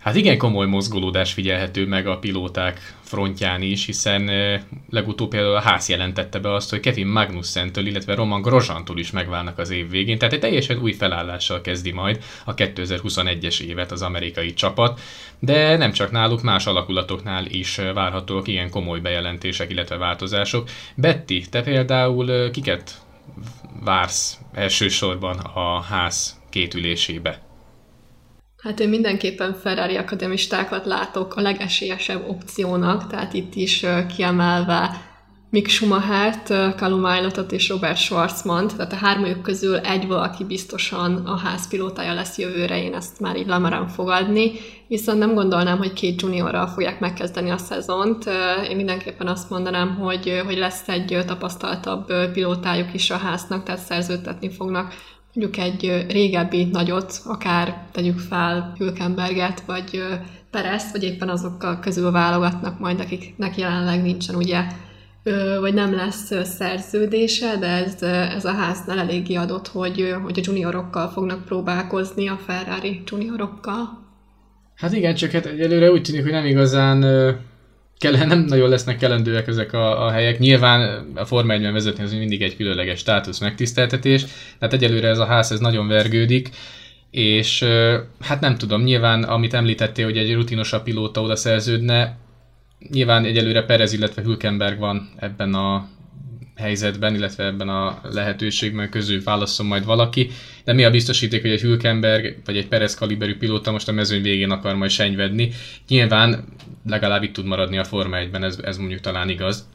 Hát 0.00 0.14
igen 0.14 0.38
komoly 0.38 0.66
mozgolódás 0.66 1.32
figyelhető 1.32 1.86
meg 1.86 2.06
a 2.06 2.18
pilóták 2.18 2.94
frontján 3.00 3.62
is, 3.62 3.86
hiszen 3.86 4.30
legutóbb 4.90 5.28
például 5.28 5.54
a 5.54 5.60
ház 5.60 5.88
jelentette 5.88 6.38
be 6.38 6.54
azt, 6.54 6.70
hogy 6.70 6.80
Kevin 6.80 7.06
Magnussen-től, 7.06 7.86
illetve 7.86 8.14
Roman 8.14 8.42
Grosjean-tól 8.42 8.98
is 8.98 9.10
megválnak 9.10 9.58
az 9.58 9.70
év 9.70 9.90
végén, 9.90 10.18
tehát 10.18 10.34
egy 10.34 10.40
teljesen 10.40 10.78
új 10.78 10.92
felállással 10.92 11.60
kezdi 11.60 11.92
majd 11.92 12.24
a 12.44 12.54
2021-es 12.54 13.60
évet 13.60 13.92
az 13.92 14.02
amerikai 14.02 14.54
csapat, 14.54 15.00
de 15.38 15.76
nem 15.76 15.92
csak 15.92 16.10
náluk, 16.10 16.42
más 16.42 16.66
alakulatoknál 16.66 17.46
is 17.46 17.76
várhatóak 17.94 18.48
ilyen 18.48 18.70
komoly 18.70 19.00
bejelentések, 19.00 19.70
illetve 19.70 19.96
változások. 19.96 20.68
Betty, 20.94 21.42
te 21.50 21.62
például 21.62 22.50
kiket 22.50 22.94
vársz 23.84 24.38
elsősorban 24.52 25.38
a 25.38 25.80
ház 25.80 26.40
két 26.50 26.74
ülésébe? 26.74 27.49
Hát 28.62 28.80
én 28.80 28.88
mindenképpen 28.88 29.54
Ferrari 29.54 29.96
akademistákat 29.96 30.86
látok 30.86 31.34
a 31.34 31.40
legesélyesebb 31.40 32.28
opciónak, 32.28 33.06
tehát 33.06 33.32
itt 33.32 33.54
is 33.54 33.86
kiemelve 34.16 35.08
Mick 35.50 35.68
Schumachert, 35.68 36.46
Callum 36.76 37.04
Aylotot 37.04 37.52
és 37.52 37.68
Robert 37.68 37.96
Schwarzman, 37.96 38.68
tehát 38.68 38.92
a 38.92 38.96
hármójuk 38.96 39.42
közül 39.42 39.76
egy 39.76 40.06
valaki 40.06 40.44
biztosan 40.44 41.16
a 41.26 41.36
házpilótája 41.36 42.14
lesz 42.14 42.38
jövőre, 42.38 42.82
én 42.82 42.94
ezt 42.94 43.20
már 43.20 43.36
így 43.36 43.46
lemerem 43.46 43.86
fogadni, 43.88 44.52
viszont 44.88 45.18
nem 45.18 45.34
gondolnám, 45.34 45.78
hogy 45.78 45.92
két 45.92 46.22
juniorral 46.22 46.66
fogják 46.66 47.00
megkezdeni 47.00 47.50
a 47.50 47.56
szezont. 47.56 48.24
Én 48.68 48.76
mindenképpen 48.76 49.26
azt 49.26 49.50
mondanám, 49.50 49.96
hogy, 49.96 50.42
hogy 50.44 50.56
lesz 50.58 50.88
egy 50.88 51.18
tapasztaltabb 51.26 52.12
pilótájuk 52.32 52.94
is 52.94 53.10
a 53.10 53.16
háznak, 53.16 53.62
tehát 53.62 53.80
szerződtetni 53.80 54.50
fognak 54.50 54.94
mondjuk 55.34 55.56
egy 55.56 56.06
régebbi 56.08 56.64
nagyot, 56.64 57.20
akár 57.24 57.86
tegyük 57.92 58.18
fel 58.18 58.72
Hülkenberget, 58.78 59.60
vagy 59.60 60.02
Perezt, 60.50 60.92
vagy 60.92 61.02
éppen 61.02 61.28
azokkal 61.28 61.78
közül 61.78 62.10
válogatnak 62.10 62.78
majd, 62.78 63.00
akiknek 63.00 63.56
jelenleg 63.58 64.02
nincsen 64.02 64.34
ugye 64.34 64.64
vagy 65.60 65.74
nem 65.74 65.94
lesz 65.94 66.32
szerződése, 66.44 67.56
de 67.56 67.66
ez, 67.66 68.02
ez 68.02 68.44
a 68.44 68.52
háznál 68.52 68.98
eléggé 68.98 69.34
adott, 69.34 69.68
hogy, 69.68 70.14
hogy 70.22 70.38
a 70.38 70.42
juniorokkal 70.44 71.08
fognak 71.08 71.44
próbálkozni, 71.44 72.28
a 72.28 72.40
Ferrari 72.46 73.02
juniorokkal. 73.10 73.98
Hát 74.74 74.92
igen, 74.92 75.14
csak 75.14 75.30
hát 75.30 75.46
egyelőre 75.46 75.90
úgy 75.90 76.02
tűnik, 76.02 76.22
hogy 76.22 76.32
nem 76.32 76.44
igazán 76.44 77.04
kell, 78.00 78.26
nem 78.26 78.44
nagyon 78.44 78.68
lesznek 78.68 78.98
kelendőek 78.98 79.46
ezek 79.46 79.72
a, 79.72 80.06
a 80.06 80.10
helyek. 80.10 80.38
Nyilván 80.38 81.06
a 81.14 81.24
Forma 81.24 81.52
1 81.52 81.72
vezetni 81.72 82.02
az 82.02 82.12
mindig 82.12 82.42
egy 82.42 82.56
különleges 82.56 82.98
státusz 82.98 83.38
megtiszteltetés, 83.38 84.24
tehát 84.58 84.74
egyelőre 84.74 85.08
ez 85.08 85.18
a 85.18 85.24
ház 85.24 85.52
ez 85.52 85.58
nagyon 85.58 85.88
vergődik, 85.88 86.50
és 87.10 87.64
hát 88.20 88.40
nem 88.40 88.56
tudom, 88.56 88.82
nyilván 88.82 89.22
amit 89.22 89.54
említettél, 89.54 90.04
hogy 90.04 90.16
egy 90.16 90.34
rutinosabb 90.34 90.82
pilóta 90.82 91.22
oda 91.22 91.36
szerződne, 91.36 92.16
nyilván 92.90 93.24
egyelőre 93.24 93.64
Perez, 93.64 93.92
illetve 93.92 94.22
Hülkenberg 94.22 94.78
van 94.78 95.10
ebben 95.16 95.54
a 95.54 95.88
helyzetben, 96.60 97.14
illetve 97.14 97.44
ebben 97.44 97.68
a 97.68 98.00
lehetőségben 98.12 98.90
közül 98.90 99.22
válaszol 99.22 99.66
majd 99.66 99.84
valaki, 99.84 100.30
de 100.64 100.72
mi 100.72 100.84
a 100.84 100.90
biztosíték, 100.90 101.40
hogy 101.40 101.50
egy 101.50 101.60
Hülkenberg 101.60 102.36
vagy 102.44 102.56
egy 102.56 102.68
Perez 102.68 102.94
kaliberű 102.94 103.36
pilóta 103.36 103.70
most 103.70 103.88
a 103.88 103.92
mezőny 103.92 104.22
végén 104.22 104.50
akar 104.50 104.74
majd 104.74 104.90
senyvedni. 104.90 105.50
Nyilván 105.88 106.44
legalább 106.88 107.22
itt 107.22 107.32
tud 107.32 107.46
maradni 107.46 107.78
a 107.78 107.84
Forma 107.84 108.16
1-ben, 108.20 108.44
ez, 108.44 108.58
ez 108.62 108.76
mondjuk 108.76 109.00
talán 109.00 109.28
igaz. 109.28 109.68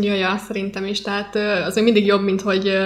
Ja, 0.00 0.14
ja, 0.14 0.36
szerintem 0.36 0.84
is. 0.84 1.00
Tehát 1.00 1.36
azért 1.66 1.84
mindig 1.84 2.06
jobb, 2.06 2.22
mint 2.22 2.40
hogy 2.40 2.78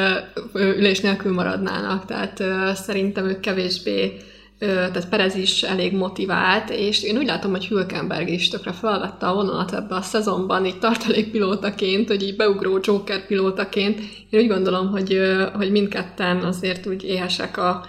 ülés 0.55 1.01
nélkül 1.01 1.33
maradnának. 1.33 2.05
Tehát 2.05 2.42
szerintem 2.77 3.29
ők 3.29 3.40
kevésbé 3.40 4.16
tehát 4.58 5.08
Perez 5.08 5.34
is 5.34 5.62
elég 5.62 5.92
motivált, 5.92 6.70
és 6.70 7.02
én 7.02 7.16
úgy 7.16 7.26
látom, 7.26 7.50
hogy 7.50 7.66
Hülkenberg 7.66 8.28
is 8.28 8.48
tökre 8.48 8.72
felvette 8.72 9.26
a 9.26 9.34
vonalat 9.34 9.72
ebbe 9.72 9.94
a 9.94 10.02
szezonban, 10.02 10.66
így 10.66 10.78
tartalékpilótaként, 10.78 12.08
hogy 12.08 12.22
így 12.22 12.36
beugró 12.36 12.78
Joker 12.82 13.26
pilótaként. 13.26 14.00
Én 14.30 14.40
úgy 14.40 14.48
gondolom, 14.48 14.90
hogy, 14.90 15.20
hogy 15.54 15.70
mindketten 15.70 16.36
azért 16.36 16.86
úgy 16.86 17.04
éhesek 17.04 17.56
a, 17.56 17.84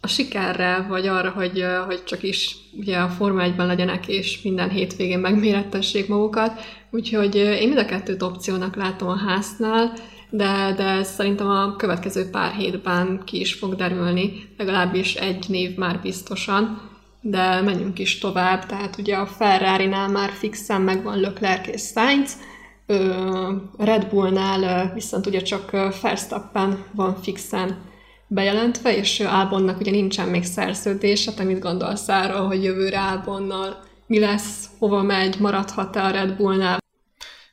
a 0.00 0.06
sikerre, 0.06 0.86
vagy 0.88 1.06
arra, 1.06 1.30
hogy, 1.30 1.64
hogy 1.86 2.04
csak 2.04 2.22
is 2.22 2.56
ugye 2.72 2.96
a 2.96 3.08
Forma 3.08 3.42
1 3.42 3.54
legyenek, 3.56 4.08
és 4.08 4.42
minden 4.42 4.70
hétvégén 4.70 5.18
megmérettessék 5.18 6.08
magukat. 6.08 6.60
Úgyhogy 6.90 7.34
én 7.34 7.68
mind 7.68 7.78
a 7.78 7.84
kettőt 7.84 8.22
opciónak 8.22 8.76
látom 8.76 9.08
a 9.08 9.16
háznál, 9.16 9.92
de, 10.36 10.74
de 10.76 11.02
szerintem 11.02 11.46
a 11.48 11.76
következő 11.76 12.30
pár 12.30 12.52
hétben 12.52 13.22
ki 13.24 13.40
is 13.40 13.54
fog 13.54 13.74
derülni, 13.74 14.48
legalábbis 14.58 15.14
egy 15.14 15.44
név 15.48 15.76
már 15.76 16.00
biztosan, 16.02 16.90
de 17.20 17.60
menjünk 17.60 17.98
is 17.98 18.18
tovább, 18.18 18.66
tehát 18.66 18.96
ugye 18.98 19.16
a 19.16 19.26
Ferrari-nál 19.26 20.08
már 20.08 20.30
fixen 20.30 20.80
megvan 20.80 21.20
Leclerc 21.20 21.66
és 21.66 21.80
Sainz, 21.80 22.36
Red 23.78 24.06
Bullnál 24.06 24.92
viszont 24.94 25.26
ugye 25.26 25.40
csak 25.40 25.70
Verstappen 26.02 26.84
van 26.94 27.16
fixen 27.22 27.76
bejelentve, 28.26 28.96
és 28.96 29.20
Albonnak 29.20 29.80
ugye 29.80 29.90
nincsen 29.90 30.28
még 30.28 30.44
szerződése, 30.44 31.32
te 31.32 31.44
mit 31.44 31.60
gondolsz 31.60 32.08
arról, 32.08 32.46
hogy 32.46 32.62
jövőre 32.62 33.00
Albonnal 33.00 33.76
mi 34.06 34.18
lesz, 34.18 34.68
hova 34.78 35.02
megy, 35.02 35.36
maradhat-e 35.40 36.04
a 36.04 36.10
Red 36.10 36.36
Bullnál? 36.36 36.83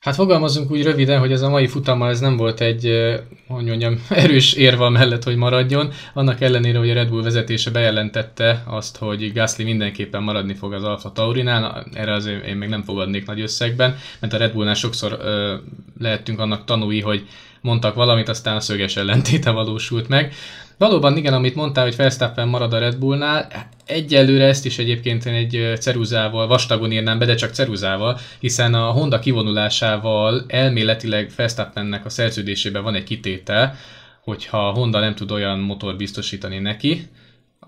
Hát 0.02 0.16
fogalmazunk 0.16 0.72
úgy 0.72 0.84
röviden, 0.84 1.20
hogy 1.20 1.32
ez 1.32 1.42
a 1.42 1.50
mai 1.50 1.68
futama 1.68 2.10
ez 2.10 2.20
nem 2.20 2.38
volt 2.38 2.62
egy, 2.62 3.12
hogy 3.48 3.66
mondjam, 3.66 4.06
erős 4.10 4.54
érva 4.54 4.90
mellett, 4.90 5.24
hogy 5.24 5.36
maradjon. 5.36 5.92
Annak 6.14 6.42
ellenére, 6.42 6.78
hogy 6.78 6.90
a 6.90 6.94
Red 6.94 7.10
Bull 7.10 7.22
vezetése 7.22 7.72
bejelentette 7.72 8.64
azt, 8.68 8.98
hogy 8.98 9.34
Gasly 9.34 9.64
mindenképpen 9.64 10.24
maradni 10.24 10.54
fog 10.54 10.74
az 10.74 10.84
Alfa 10.84 11.12
Taurinál, 11.12 11.88
erre 11.94 12.14
azért 12.14 12.46
én 12.46 12.56
még 12.56 12.70
nem 12.70 12.84
fogadnék 12.84 13.26
nagy 13.26 13.42
összegben, 13.42 13.98
mert 14.20 14.34
a 14.34 14.38
Red 14.38 14.54
Bullnál 14.54 14.74
sokszor 14.74 15.18
ö, 15.22 15.56
lehettünk 16.00 16.40
annak 16.40 16.66
tanúi, 16.66 17.02
hogy 17.02 17.28
mondtak 17.62 17.96
valamit, 17.96 18.30
aztán 18.30 18.56
a 18.56 18.60
szöges 18.60 18.96
ellentéte 18.96 19.52
valósult 19.52 20.08
meg. 20.08 20.34
Valóban 20.78 21.18
igen, 21.18 21.34
amit 21.34 21.56
mondtál, 21.56 21.84
hogy 21.84 21.96
Verstappen 21.96 22.48
marad 22.48 22.74
a 22.74 22.80
Red 22.80 22.98
Bullnál, 22.98 23.48
egyelőre 23.86 24.46
ezt 24.46 24.66
is 24.66 24.78
egyébként 24.78 25.26
én 25.26 25.34
egy 25.34 25.80
ceruzával, 25.80 26.48
vastagon 26.48 26.92
írnám 26.92 27.20
be, 27.20 27.26
de 27.26 27.36
csak 27.36 27.54
ceruzával, 27.54 28.20
hiszen 28.40 28.74
a 28.74 28.92
Honda 28.92 29.20
kivonulásával 29.20 30.44
elméletileg 30.48 31.32
Verstappennek 31.36 32.06
a 32.06 32.10
szerződésében 32.10 32.84
van 32.84 32.96
egy 32.96 33.04
kitétel, 33.04 33.76
hogyha 34.24 34.72
Honda 34.72 35.00
nem 35.00 35.16
tud 35.16 35.32
olyan 35.32 35.60
motor 35.60 35.96
biztosítani 35.96 36.60
neki, 36.60 37.08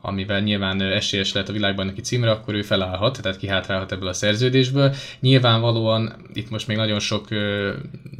amivel 0.05 0.39
nyilván 0.39 0.81
esélyes 0.81 1.33
lehet 1.33 1.49
a 1.49 1.53
világban 1.53 1.85
neki 1.85 2.01
címre, 2.01 2.31
akkor 2.31 2.53
ő 2.53 2.61
felállhat, 2.61 3.21
tehát 3.21 3.37
kihátrálhat 3.37 3.91
ebből 3.91 4.07
a 4.07 4.13
szerződésből. 4.13 4.95
Nyilvánvalóan 5.19 6.15
itt 6.33 6.49
most 6.49 6.67
még 6.67 6.77
nagyon 6.77 6.99
sok 6.99 7.27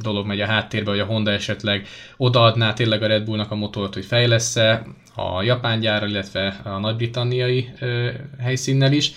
dolog 0.02 0.26
megy 0.26 0.40
a 0.40 0.46
háttérbe, 0.46 0.90
hogy 0.90 1.00
a 1.00 1.04
Honda 1.04 1.30
esetleg 1.30 1.86
odaadná 2.16 2.72
tényleg 2.72 3.02
a 3.02 3.06
Red 3.06 3.24
Bullnak 3.24 3.50
a 3.50 3.54
motort, 3.54 3.94
hogy 3.94 4.04
fejlesz-e 4.04 4.86
a 5.14 5.42
japán 5.42 5.80
gyárral, 5.80 6.08
illetve 6.08 6.60
a 6.64 6.78
nagy-britanniai 6.78 7.68
helyszínnel 8.40 8.92
is 8.92 9.12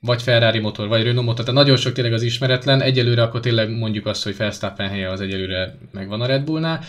vagy 0.00 0.22
Ferrari 0.22 0.58
motor, 0.58 0.88
vagy 0.88 1.02
Renault 1.02 1.26
motor, 1.26 1.44
tehát 1.44 1.60
nagyon 1.60 1.76
sok 1.76 1.92
tényleg 1.92 2.12
az 2.12 2.22
ismeretlen. 2.22 2.80
Egyelőre 2.80 3.22
akkor 3.22 3.40
tényleg 3.40 3.70
mondjuk 3.70 4.06
azt, 4.06 4.24
hogy 4.24 4.36
Verstappen 4.36 4.88
helye 4.88 5.10
az 5.10 5.20
egyelőre 5.20 5.74
megvan 5.92 6.20
a 6.20 6.26
Red 6.26 6.44
Bullnál. 6.44 6.80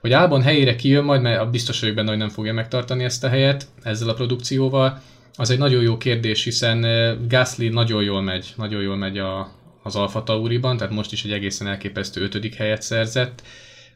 Hogy 0.00 0.12
Albon 0.12 0.42
helyére 0.42 0.76
kijön 0.76 1.04
majd, 1.04 1.22
mert 1.22 1.50
biztos 1.50 1.80
vagyok 1.80 1.94
benne, 1.94 2.08
hogy 2.08 2.18
nem 2.18 2.28
fogja 2.28 2.52
megtartani 2.52 3.04
ezt 3.04 3.24
a 3.24 3.28
helyet 3.28 3.66
ezzel 3.82 4.08
a 4.08 4.14
produkcióval, 4.14 5.00
az 5.36 5.50
egy 5.50 5.58
nagyon 5.58 5.82
jó 5.82 5.96
kérdés, 5.96 6.44
hiszen 6.44 6.86
Gasly 7.28 7.68
nagyon 7.68 8.02
jól 8.02 8.22
megy, 8.22 8.52
nagyon 8.56 8.82
jól 8.82 8.96
megy 8.96 9.18
a, 9.18 9.52
az 9.82 9.96
Alfa 9.96 10.22
Tauriban, 10.22 10.76
tehát 10.76 10.92
most 10.92 11.12
is 11.12 11.24
egy 11.24 11.32
egészen 11.32 11.66
elképesztő 11.66 12.22
ötödik 12.22 12.54
helyet 12.54 12.82
szerzett, 12.82 13.42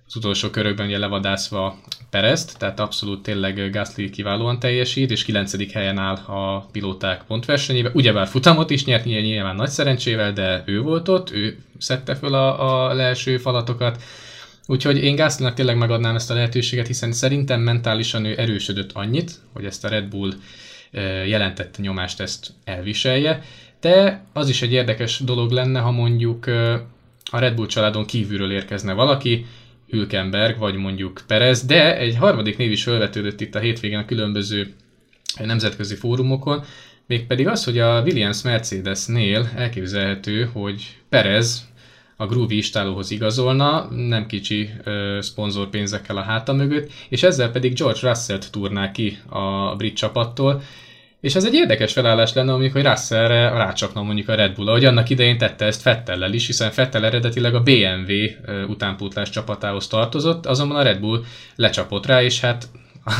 az 0.06 0.16
utolsó 0.16 0.48
körökben 0.50 0.86
ugye 0.86 0.98
levadászva 0.98 1.78
Perezt, 2.10 2.58
tehát 2.58 2.80
abszolút 2.80 3.22
tényleg 3.22 3.70
Gasly 3.70 4.10
kiválóan 4.10 4.58
teljesít, 4.58 5.10
és 5.10 5.24
9. 5.24 5.72
helyen 5.72 5.98
áll 5.98 6.14
a 6.14 6.68
pilóták 6.72 7.22
pontversenyébe. 7.26 7.90
Ugyebár 7.94 8.26
futamot 8.26 8.70
is 8.70 8.84
nyert, 8.84 9.04
nyilván 9.04 9.56
nagy 9.56 9.68
szerencsével, 9.68 10.32
de 10.32 10.62
ő 10.66 10.80
volt 10.80 11.08
ott, 11.08 11.30
ő 11.30 11.58
szedte 11.78 12.14
föl 12.14 12.34
a, 12.34 12.88
a 12.88 12.94
leelső 12.94 13.38
falatokat, 13.38 14.02
Úgyhogy 14.70 15.04
én 15.04 15.14
Gászlinak 15.14 15.54
tényleg 15.54 15.76
megadnám 15.76 16.14
ezt 16.14 16.30
a 16.30 16.34
lehetőséget, 16.34 16.86
hiszen 16.86 17.12
szerintem 17.12 17.60
mentálisan 17.60 18.24
ő 18.24 18.38
erősödött 18.38 18.92
annyit, 18.92 19.32
hogy 19.52 19.64
ezt 19.64 19.84
a 19.84 19.88
Red 19.88 20.04
Bull 20.04 20.32
jelentett 21.26 21.78
nyomást 21.78 22.20
ezt 22.20 22.52
elviselje, 22.64 23.42
de 23.80 24.24
az 24.32 24.48
is 24.48 24.62
egy 24.62 24.72
érdekes 24.72 25.18
dolog 25.18 25.50
lenne, 25.50 25.80
ha 25.80 25.90
mondjuk 25.90 26.46
a 27.30 27.38
Red 27.38 27.54
Bull 27.54 27.66
családon 27.66 28.04
kívülről 28.04 28.52
érkezne 28.52 28.92
valaki, 28.92 29.46
Hülkenberg, 29.88 30.58
vagy 30.58 30.74
mondjuk 30.74 31.22
Perez, 31.26 31.64
de 31.64 31.98
egy 31.98 32.16
harmadik 32.16 32.56
név 32.56 32.70
is 32.70 32.82
felvetődött 32.82 33.40
itt 33.40 33.54
a 33.54 33.60
hétvégén 33.60 33.98
a 33.98 34.04
különböző 34.04 34.74
nemzetközi 35.38 35.94
fórumokon, 35.94 36.64
mégpedig 37.06 37.48
az, 37.48 37.64
hogy 37.64 37.78
a 37.78 38.00
Williams 38.00 38.42
Mercedesnél 38.42 39.50
elképzelhető, 39.56 40.50
hogy 40.52 40.96
Perez 41.08 41.68
a 42.20 42.26
Groovy 42.26 42.56
istálóhoz 42.56 43.10
igazolna, 43.10 43.88
nem 43.90 44.26
kicsi 44.26 44.70
ö, 44.84 45.18
szponzorpénzekkel 45.20 46.16
a 46.16 46.22
háta 46.22 46.52
mögött, 46.52 46.90
és 47.08 47.22
ezzel 47.22 47.50
pedig 47.50 47.74
George 47.74 48.08
Russell-t 48.08 48.50
turná 48.50 48.90
ki 48.90 49.18
a 49.28 49.76
brit 49.76 49.96
csapattól, 49.96 50.62
és 51.20 51.34
ez 51.34 51.44
egy 51.44 51.54
érdekes 51.54 51.92
felállás 51.92 52.32
lenne, 52.32 52.52
amikor 52.52 52.82
Russellre 52.82 53.50
rácsapna 53.50 54.02
mondjuk 54.02 54.28
a 54.28 54.34
Red 54.34 54.54
Bull, 54.54 54.68
ahogy 54.68 54.84
annak 54.84 55.08
idején 55.08 55.38
tette 55.38 55.64
ezt 55.64 55.82
Fettellel 55.82 56.32
is, 56.32 56.46
hiszen 56.46 56.70
Fettel 56.70 57.04
eredetileg 57.04 57.54
a 57.54 57.62
BMW 57.62 58.12
utánpótlás 58.68 59.30
csapatához 59.30 59.86
tartozott, 59.86 60.46
azonban 60.46 60.76
a 60.76 60.82
Red 60.82 61.00
Bull 61.00 61.22
lecsapott 61.56 62.06
rá, 62.06 62.22
és 62.22 62.40
hát 62.40 62.68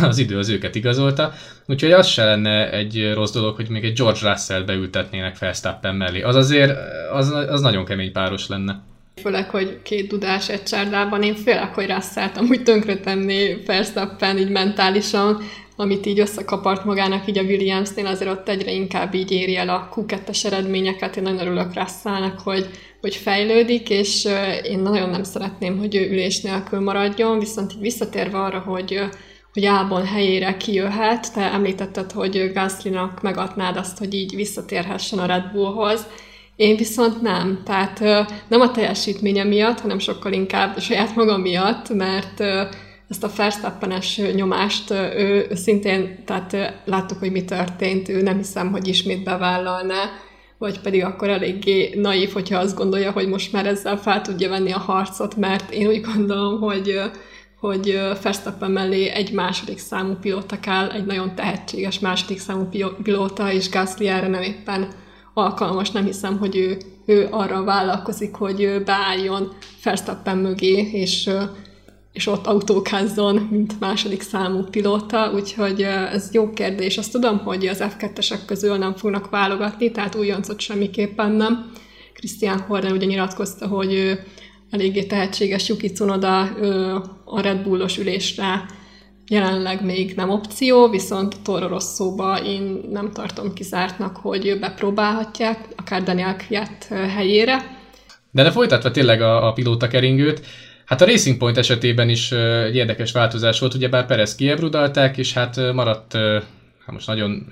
az 0.03 0.19
idő 0.19 0.39
az 0.39 0.49
őket 0.49 0.75
igazolta, 0.75 1.33
úgyhogy 1.67 1.93
az 1.93 2.07
se 2.07 2.25
lenne 2.25 2.73
egy 2.73 3.13
rossz 3.13 3.33
dolog, 3.33 3.57
hogy 3.57 3.69
még 3.69 3.85
egy 3.85 3.97
George 3.97 4.31
Russell 4.31 4.63
beültetnének 4.63 5.39
Verstappen 5.39 5.95
mellé. 5.95 6.23
Az 6.23 6.35
azért, 6.35 6.79
az, 7.13 7.31
az 7.31 7.61
nagyon 7.61 7.85
kemény 7.85 8.13
páros 8.13 8.49
lenne. 8.49 8.89
Főleg, 9.17 9.51
hogy 9.51 9.83
két 9.83 10.09
dudás 10.09 10.49
egy 10.49 10.63
csárdában, 10.63 11.23
én 11.23 11.35
félek, 11.35 11.75
hogy 11.75 11.87
Russell-t 11.87 12.37
amúgy 12.37 12.63
tönkretenni 12.63 13.63
Verstappen 13.67 14.39
így 14.39 14.51
mentálisan, 14.51 15.43
amit 15.77 16.07
így 16.07 16.21
összekapart 16.21 16.85
magának 16.85 17.29
így 17.29 17.39
a 17.39 17.43
Williamsnél, 17.43 18.07
azért 18.07 18.31
ott 18.31 18.49
egyre 18.49 18.73
inkább 18.73 19.15
így 19.15 19.31
éri 19.31 19.57
el 19.57 19.69
a 19.69 19.89
Q2-es 19.95 20.45
eredményeket. 20.45 21.17
Én 21.17 21.23
nagyon 21.23 21.41
örülök 21.41 21.75
Russellnek, 21.75 22.39
hogy, 22.39 22.71
hogy 23.01 23.15
fejlődik, 23.15 23.91
és 23.91 24.29
én 24.63 24.79
nagyon 24.79 25.11
nem 25.11 25.23
szeretném, 25.23 25.79
hogy 25.79 25.95
ő 25.95 26.11
ülés 26.11 26.41
nélkül 26.41 26.81
maradjon, 26.81 27.39
viszont 27.39 27.73
így 27.73 27.81
visszatérve 27.81 28.39
arra, 28.39 28.59
hogy 28.59 29.01
hogy 29.53 29.65
Albon 29.65 30.07
helyére 30.07 30.57
kijöhet. 30.57 31.33
Te 31.33 31.41
említetted, 31.41 32.13
hogy 32.13 32.53
Gaslynak 32.53 33.23
megadnád 33.23 33.77
azt, 33.77 33.99
hogy 33.99 34.15
így 34.15 34.35
visszatérhessen 34.35 35.19
a 35.19 35.27
Red 35.27 35.51
Bullhoz. 35.53 36.07
Én 36.61 36.77
viszont 36.77 37.23
nem. 37.23 37.61
Tehát 37.65 38.01
nem 38.49 38.61
a 38.61 38.71
teljesítménye 38.71 39.45
miatt, 39.45 39.81
hanem 39.81 39.99
sokkal 39.99 40.33
inkább 40.33 40.77
a 40.77 40.81
saját 40.81 41.17
maga 41.17 41.37
miatt, 41.37 41.89
mert 41.95 42.41
ezt 43.09 43.25
a 43.25 43.31
Verstappenes 43.37 44.21
nyomást 44.35 44.91
ő 45.17 45.47
szintén, 45.55 46.25
tehát 46.25 46.75
láttuk, 46.85 47.19
hogy 47.19 47.31
mi 47.31 47.45
történt, 47.45 48.09
ő 48.09 48.23
nem 48.23 48.37
hiszem, 48.37 48.71
hogy 48.71 48.89
ismét 48.89 49.25
bevállalná, 49.25 50.05
vagy 50.59 50.81
pedig 50.81 51.05
akkor 51.05 51.29
eléggé 51.29 51.95
naív, 51.95 52.33
hogyha 52.33 52.59
azt 52.59 52.77
gondolja, 52.77 53.11
hogy 53.11 53.29
most 53.29 53.53
már 53.53 53.67
ezzel 53.67 53.97
fel 53.97 54.21
tudja 54.21 54.49
venni 54.49 54.73
a 54.73 54.79
harcot, 54.79 55.37
mert 55.37 55.71
én 55.71 55.87
úgy 55.87 56.01
gondolom, 56.01 56.61
hogy 56.61 57.01
hogy 57.61 58.01
Verstappen 58.23 58.71
mellé 58.71 59.09
egy 59.09 59.33
második 59.33 59.79
számú 59.79 60.15
pilóta 60.15 60.61
kell, 60.61 60.91
egy 60.91 61.05
nagyon 61.05 61.35
tehetséges 61.35 61.99
második 61.99 62.39
számú 62.39 62.69
pilóta, 63.03 63.53
és 63.53 63.71
Gasly 63.71 64.09
erre 64.09 64.29
nem 64.29 64.43
éppen 64.43 64.89
alkalmas, 65.35 65.91
nem 65.91 66.05
hiszem, 66.05 66.39
hogy 66.39 66.57
ő, 66.57 66.79
ő 67.07 67.29
arra 67.31 67.65
vállalkozik, 67.65 68.35
hogy 68.35 68.83
beálljon 68.85 69.53
Verstappen 69.83 70.39
mögé, 70.39 70.91
és, 70.93 71.31
és 72.13 72.27
ott 72.27 72.47
autókázzon, 72.47 73.49
mint 73.51 73.81
második 73.81 74.23
számú 74.23 74.63
pilóta, 74.63 75.33
úgyhogy 75.35 75.83
ez 75.83 76.29
jó 76.33 76.51
kérdés. 76.51 76.99
Azt 76.99 77.13
tudom, 77.13 77.39
hogy 77.39 77.67
az 77.67 77.85
F2-esek 77.99 78.41
közül 78.47 78.77
nem 78.77 78.95
fognak 78.95 79.31
válogatni, 79.31 79.91
tehát 79.91 80.15
újoncot 80.15 80.61
semmiképpen 80.61 81.31
nem. 81.31 81.71
Christian 82.15 82.61
Horner 82.61 82.93
ugye 82.93 83.07
nyilatkozta, 83.07 83.67
hogy 83.67 83.93
ő 83.93 84.25
eléggé 84.71 85.05
tehetséges 85.05 85.69
Yuki 85.69 85.93
Tsunoda 85.93 86.41
a 87.25 87.41
Red 87.41 87.63
Bullos 87.63 87.99
ülésre 87.99 88.65
jelenleg 89.31 89.85
még 89.85 90.15
nem 90.17 90.31
opció, 90.31 90.89
viszont 90.89 91.43
Toro 91.43 91.67
Rosszóba 91.69 92.43
én 92.45 92.81
nem 92.91 93.13
tartom 93.13 93.53
kizártnak, 93.53 94.17
hogy 94.17 94.59
bepróbálhatják, 94.61 95.59
akár 95.77 96.03
Daniel 96.03 96.37
Kviat 96.37 96.85
helyére. 96.89 97.79
De 98.31 98.43
de 98.43 98.51
folytatva 98.51 98.91
tényleg 98.91 99.23
a, 99.23 99.47
a 99.49 99.53
pilóta 99.53 99.89
keringőt, 99.89 100.47
hát 100.85 101.01
a 101.01 101.05
Racing 101.05 101.37
Point 101.37 101.57
esetében 101.57 102.09
is 102.09 102.33
egy 102.33 102.77
érdekes 102.77 103.13
változás 103.13 103.61
volt, 103.61 103.75
ugyebár 103.75 104.07
Perez 104.07 104.35
kiebrudalták, 104.35 105.17
és 105.17 105.33
hát 105.33 105.73
maradt, 105.73 106.13
hát 106.87 106.93
most 106.93 107.07
nagyon 107.07 107.47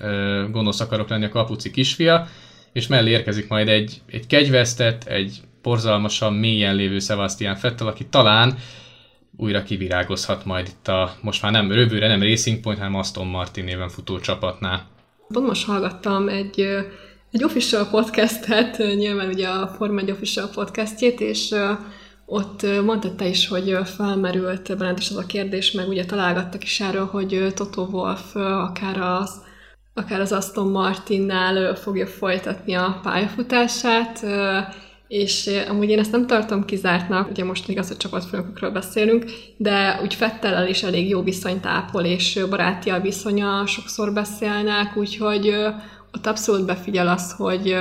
gonosz 0.51 0.79
akarok 0.79 1.09
lenni 1.09 1.25
a 1.25 1.29
kapuci 1.29 1.71
kisfia, 1.71 2.27
és 2.73 2.87
mellé 2.87 3.09
érkezik 3.09 3.47
majd 3.47 3.67
egy, 3.67 4.01
egy 4.11 4.27
kegyvesztett, 4.27 5.03
egy 5.03 5.39
borzalmasan 5.61 6.33
mélyen 6.33 6.75
lévő 6.75 6.99
Sebastian 6.99 7.55
Fettel, 7.55 7.87
aki 7.87 8.05
talán 8.05 8.57
újra 9.39 9.63
kivirágozhat 9.63 10.45
majd 10.45 10.67
itt 10.67 10.87
a, 10.87 11.15
most 11.21 11.41
már 11.41 11.51
nem 11.51 11.71
rövőre, 11.71 12.07
nem 12.07 12.21
Racing 12.21 12.59
Point, 12.59 12.79
hanem 12.79 12.95
Aston 12.95 13.27
Martin 13.27 13.63
néven 13.63 13.89
futó 13.89 14.19
csapatnál. 14.19 14.87
Pont 15.27 15.47
most 15.47 15.65
hallgattam 15.65 16.27
egy, 16.27 16.59
egy 17.31 17.43
official 17.43 17.85
podcastet, 17.85 18.77
nyilván 18.77 19.27
ugye 19.27 19.47
a 19.47 19.67
Forma 19.67 19.99
1 19.99 20.11
official 20.11 20.49
podcastjét, 20.53 21.19
és 21.19 21.55
ott 22.25 22.65
mondta 22.83 23.15
te 23.15 23.27
is, 23.27 23.47
hogy 23.47 23.77
felmerült 23.83 24.77
benned 24.77 24.97
is 24.97 25.09
az 25.09 25.17
a 25.17 25.25
kérdés, 25.25 25.71
meg 25.71 25.87
ugye 25.87 26.05
találgattak 26.05 26.63
is 26.63 26.79
erről, 26.79 27.05
hogy 27.05 27.53
Toto 27.55 27.81
Wolf 27.81 28.35
akár 28.35 28.99
az, 29.01 29.41
akár 29.93 30.19
az 30.19 30.31
Aston 30.31 30.67
Martinnál 30.67 31.75
fogja 31.75 32.07
folytatni 32.07 32.73
a 32.73 32.99
pályafutását, 33.03 34.25
és 35.09 35.49
amúgy 35.69 35.89
én 35.89 35.99
ezt 35.99 36.11
nem 36.11 36.27
tartom 36.27 36.65
kizártnak, 36.65 37.29
ugye 37.29 37.43
most 37.43 37.67
még 37.67 37.77
az, 37.77 37.87
hogy 37.87 37.97
csapatfőnökről 37.97 38.71
beszélünk, 38.71 39.25
de 39.57 39.99
úgy 40.01 40.13
Fettellel 40.13 40.67
is 40.67 40.83
elég 40.83 41.09
jó 41.09 41.21
viszonyt 41.21 41.65
ápol, 41.65 42.03
és 42.03 42.45
baráti 42.49 42.89
a 42.89 43.01
viszonya, 43.01 43.65
sokszor 43.65 44.13
beszélnek, 44.13 44.97
úgyhogy 44.97 45.49
ott 46.11 46.27
abszolút 46.27 46.65
befigyel 46.65 47.07
az, 47.07 47.31
hogy, 47.31 47.75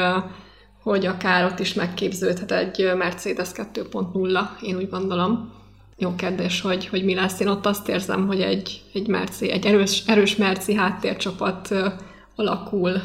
hogy 0.83 1.07
akár 1.07 1.45
ott 1.45 1.59
is 1.59 1.75
megképződhet 1.75 2.53
egy 2.53 2.91
Mercedes 2.97 3.49
2.0, 3.55 4.41
én 4.63 4.77
úgy 4.77 4.89
gondolom. 4.89 5.53
Jó 5.99 6.15
kérdés, 6.15 6.61
hogy, 6.61 6.87
hogy 6.87 7.05
mi 7.05 7.15
lesz. 7.15 7.41
Én 7.41 7.49
ott 7.49 7.67
azt 7.67 7.89
érzem, 7.89 8.27
hogy 8.27 8.41
egy, 8.41 8.83
egy, 8.93 9.07
Merci, 9.07 9.51
egy 9.51 9.67
erős, 9.67 10.03
erős 10.07 10.37
Merci 10.37 10.75
háttércsapat 10.75 11.75
alakul. 12.35 13.03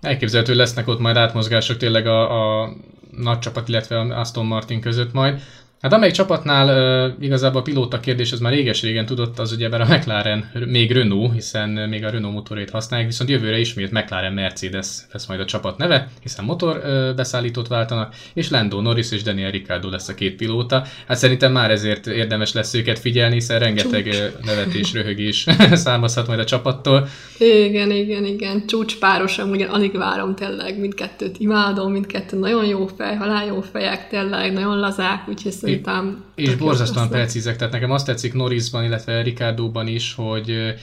Elképzelhető 0.00 0.54
lesznek 0.54 0.88
ott 0.88 0.98
majd 0.98 1.16
átmozgások 1.16 1.76
tényleg 1.76 2.06
a, 2.06 2.62
a 2.62 2.72
nagy 3.16 3.38
csapat, 3.38 3.68
illetve 3.68 4.00
Aston 4.00 4.46
Martin 4.46 4.80
között 4.80 5.12
majd. 5.12 5.40
Hát 5.80 5.92
amelyik 5.92 6.14
csapatnál 6.14 6.68
uh, 7.08 7.24
igazából 7.24 7.60
a 7.60 7.64
pilóta 7.64 8.00
kérdés, 8.00 8.32
az 8.32 8.40
már 8.40 8.52
réges-régen 8.52 9.06
tudott, 9.06 9.38
az 9.38 9.52
ugye 9.52 9.68
a 9.68 9.84
McLaren, 9.84 10.50
még 10.66 10.92
Renault, 10.92 11.32
hiszen 11.32 11.68
még 11.68 12.04
a 12.04 12.10
Renault 12.10 12.34
motorét 12.34 12.70
használják, 12.70 13.08
viszont 13.08 13.30
jövőre 13.30 13.58
ismét 13.58 13.90
McLaren 13.90 14.32
Mercedes 14.32 14.86
lesz 15.12 15.26
majd 15.26 15.40
a 15.40 15.44
csapat 15.44 15.76
neve, 15.76 16.08
hiszen 16.22 16.44
motor 16.44 16.76
uh, 16.76 17.14
beszállítót 17.14 17.68
váltanak, 17.68 18.14
és 18.34 18.50
Lando 18.50 18.80
Norris 18.80 19.12
és 19.12 19.22
Daniel 19.22 19.50
Ricciardo 19.50 19.90
lesz 19.90 20.08
a 20.08 20.14
két 20.14 20.36
pilóta. 20.36 20.84
Hát 21.06 21.16
szerintem 21.16 21.52
már 21.52 21.70
ezért 21.70 22.06
érdemes 22.06 22.52
lesz 22.52 22.74
őket 22.74 22.98
figyelni, 22.98 23.34
hiszen 23.34 23.58
rengeteg 23.58 24.04
Csúcs. 24.04 24.44
nevetés, 24.44 24.92
röhögés 24.92 25.46
származhat 25.72 26.26
majd 26.26 26.38
a 26.38 26.44
csapattól. 26.44 27.08
Igen, 27.38 27.90
igen, 27.90 28.24
igen. 28.24 28.66
Csúcs 28.66 28.98
párosan, 28.98 29.50
ugye 29.50 29.66
alig 29.66 29.96
várom 29.96 30.34
tényleg, 30.34 30.78
mindkettőt 30.78 31.38
imádom, 31.38 31.92
mindkettő 31.92 32.38
nagyon 32.38 32.66
jó 32.66 32.86
fej, 32.86 33.16
halál 33.16 33.46
jó 33.46 33.60
fejek, 33.60 34.08
tényleg, 34.08 34.52
nagyon 34.52 34.78
lazák, 34.78 35.28
úgyhogy 35.28 35.68
szerintem... 35.70 36.24
És 36.34 36.54
borzasztóan 36.54 37.08
precízek, 37.08 37.56
tehát 37.56 37.72
nekem 37.72 37.90
azt 37.90 38.06
tetszik 38.06 38.34
Norrisban, 38.34 38.84
illetve 38.84 39.22
Ricardoban 39.22 39.86
is, 39.86 40.14
hogy 40.14 40.74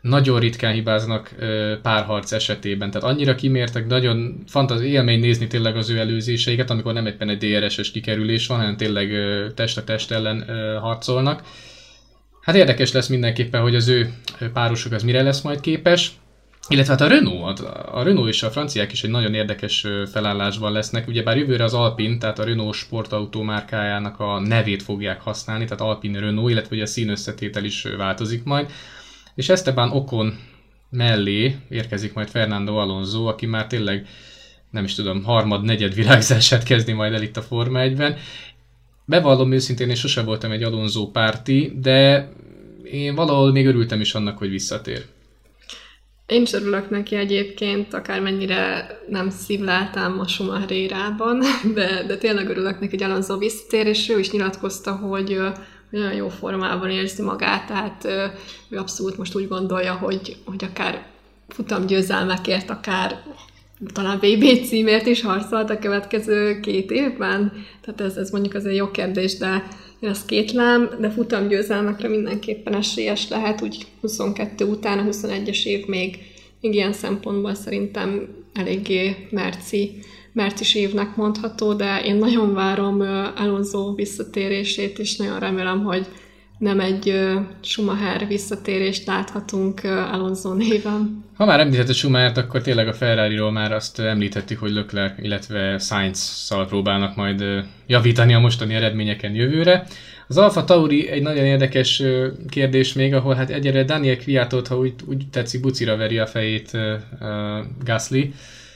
nagyon 0.00 0.40
ritkán 0.40 0.72
hibáznak 0.72 1.34
párharc 1.82 2.32
esetében, 2.32 2.90
tehát 2.90 3.08
annyira 3.08 3.34
kimértek, 3.34 3.86
nagyon 3.86 4.42
fantazi 4.46 4.86
élmény 4.86 5.20
nézni 5.20 5.46
tényleg 5.46 5.76
az 5.76 5.90
ő 5.90 5.98
előzéseiket, 5.98 6.70
amikor 6.70 6.92
nem 6.92 7.06
éppen 7.06 7.28
egy 7.28 7.38
DRS-es 7.38 7.90
kikerülés 7.90 8.46
van, 8.46 8.58
hanem 8.58 8.76
tényleg 8.76 9.10
test 9.54 9.78
a 9.78 9.84
test 9.84 10.10
ellen 10.10 10.44
harcolnak. 10.80 11.42
Hát 12.40 12.56
érdekes 12.56 12.92
lesz 12.92 13.08
mindenképpen, 13.08 13.60
hogy 13.60 13.74
az 13.74 13.88
ő 13.88 14.12
párosuk 14.52 14.92
az 14.92 15.02
mire 15.02 15.22
lesz 15.22 15.40
majd 15.40 15.60
képes. 15.60 16.12
Illetve 16.68 16.92
hát 16.92 17.00
a 17.00 17.06
Renault, 17.06 17.60
a 17.92 18.02
Renault 18.02 18.28
és 18.28 18.42
a 18.42 18.50
franciák 18.50 18.92
is 18.92 19.04
egy 19.04 19.10
nagyon 19.10 19.34
érdekes 19.34 19.86
felállásban 20.12 20.72
lesznek. 20.72 21.08
Ugyebár 21.08 21.36
jövőre 21.36 21.64
az 21.64 21.74
Alpine, 21.74 22.18
tehát 22.18 22.38
a 22.38 22.44
Renault 22.44 22.74
sportautó 22.74 23.42
márkájának 23.42 24.20
a 24.20 24.40
nevét 24.40 24.82
fogják 24.82 25.20
használni, 25.20 25.64
tehát 25.64 25.80
Alpine 25.80 26.20
Renault, 26.20 26.50
illetve 26.50 26.74
ugye 26.74 26.84
a 26.84 26.86
színösszetétel 26.86 27.64
is 27.64 27.86
változik 27.96 28.44
majd. 28.44 28.70
És 29.34 29.48
Esteban 29.48 29.90
Okon 29.90 30.38
mellé 30.90 31.56
érkezik 31.68 32.12
majd 32.12 32.28
Fernando 32.28 32.76
Alonso, 32.76 33.24
aki 33.24 33.46
már 33.46 33.66
tényleg 33.66 34.06
nem 34.70 34.84
is 34.84 34.94
tudom, 34.94 35.24
harmad, 35.24 35.62
negyed 35.62 35.94
virágzását 35.94 36.62
kezdi 36.62 36.92
majd 36.92 37.12
el 37.12 37.22
itt 37.22 37.36
a 37.36 37.42
Forma 37.42 37.80
1-ben. 37.82 38.16
Bevallom 39.04 39.52
őszintén, 39.52 39.88
én 39.88 39.94
sose 39.94 40.22
voltam 40.22 40.50
egy 40.50 40.62
Alonso 40.62 41.10
párti, 41.10 41.72
de 41.80 42.28
én 42.84 43.14
valahol 43.14 43.52
még 43.52 43.66
örültem 43.66 44.00
is 44.00 44.14
annak, 44.14 44.38
hogy 44.38 44.50
visszatér. 44.50 45.04
Én 46.32 46.42
is 46.42 46.52
örülök 46.52 46.90
neki 46.90 47.16
egyébként, 47.16 47.94
akármennyire 47.94 48.86
nem 49.08 49.30
szívláltam 49.30 50.20
a 50.20 50.28
Schumacher 50.28 51.14
de, 51.74 52.04
de 52.06 52.16
tényleg 52.16 52.48
örülök 52.48 52.80
neki, 52.80 52.96
hogy 52.96 53.10
Alonso 53.10 53.38
visszatér, 53.38 53.86
és 53.86 54.08
ő 54.08 54.18
is 54.18 54.30
nyilatkozta, 54.30 54.92
hogy 54.92 55.40
nagyon 55.90 56.12
jó 56.12 56.28
formában 56.28 56.90
érzi 56.90 57.22
magát, 57.22 57.66
tehát 57.66 58.04
ő 58.68 58.78
abszolút 58.78 59.16
most 59.16 59.34
úgy 59.34 59.48
gondolja, 59.48 59.92
hogy, 59.92 60.36
hogy 60.44 60.64
akár 60.64 61.06
futam 61.48 61.86
győzelmekért, 61.86 62.70
akár 62.70 63.22
talán 63.92 64.16
VB 64.16 64.64
címért 64.66 65.06
is 65.06 65.22
harcolt 65.22 65.70
a 65.70 65.78
következő 65.78 66.60
két 66.60 66.90
évben. 66.90 67.52
Tehát 67.80 68.00
ez, 68.00 68.16
ez 68.16 68.30
mondjuk 68.30 68.54
azért 68.54 68.76
jó 68.76 68.90
kérdés, 68.90 69.38
de 69.38 69.66
én 70.02 70.08
ezt 70.08 70.26
kétlem, 70.26 70.90
de 71.00 71.10
futam 71.10 71.48
győzelmekre 71.48 72.08
mindenképpen 72.08 72.74
esélyes 72.74 73.28
lehet, 73.28 73.62
úgy 73.62 73.86
22 74.00 74.64
után 74.64 74.98
a 74.98 75.10
21-es 75.10 75.64
év 75.64 75.86
még, 75.86 76.18
még 76.60 76.74
ilyen 76.74 76.92
szempontból 76.92 77.54
szerintem 77.54 78.28
eléggé 78.52 79.28
merci, 79.30 79.98
mercis 80.32 80.74
évnek 80.74 81.16
mondható, 81.16 81.72
de 81.72 82.02
én 82.04 82.16
nagyon 82.16 82.54
várom 82.54 83.00
Alonso 83.36 83.94
visszatérését, 83.94 84.98
és 84.98 85.16
nagyon 85.16 85.38
remélem, 85.38 85.84
hogy 85.84 86.06
nem 86.62 86.80
egy 86.80 87.14
Schumacher 87.60 88.26
visszatérést 88.26 89.06
láthatunk 89.06 89.80
Alonso 89.84 90.54
néven. 90.54 91.24
Ha 91.36 91.44
már 91.44 91.60
említett 91.60 91.94
Schumachert, 91.94 92.36
akkor 92.36 92.62
tényleg 92.62 92.88
a 92.88 92.92
ferrari 92.92 93.50
már 93.50 93.72
azt 93.72 93.98
említettük, 93.98 94.58
hogy 94.58 94.72
Leclerc, 94.72 95.18
illetve 95.22 95.78
Sainz-szal 95.78 96.66
próbálnak 96.66 97.16
majd 97.16 97.44
javítani 97.86 98.34
a 98.34 98.38
mostani 98.38 98.74
eredményeken 98.74 99.34
jövőre. 99.34 99.86
Az 100.28 100.38
Alfa 100.38 100.64
Tauri 100.64 101.08
egy 101.08 101.22
nagyon 101.22 101.44
érdekes 101.44 102.02
kérdés 102.48 102.92
még, 102.92 103.14
ahol 103.14 103.34
hát 103.34 103.50
egyre 103.50 103.84
Daniel 103.84 104.16
Kviatot, 104.16 104.68
ha 104.68 104.78
úgy, 104.78 104.94
úgy 105.06 105.24
tetszik, 105.30 105.60
bucira 105.60 105.96
veri 105.96 106.18
a 106.18 106.26
fejét 106.26 106.70
uh, 106.72 106.80
Gasly. 107.84 108.32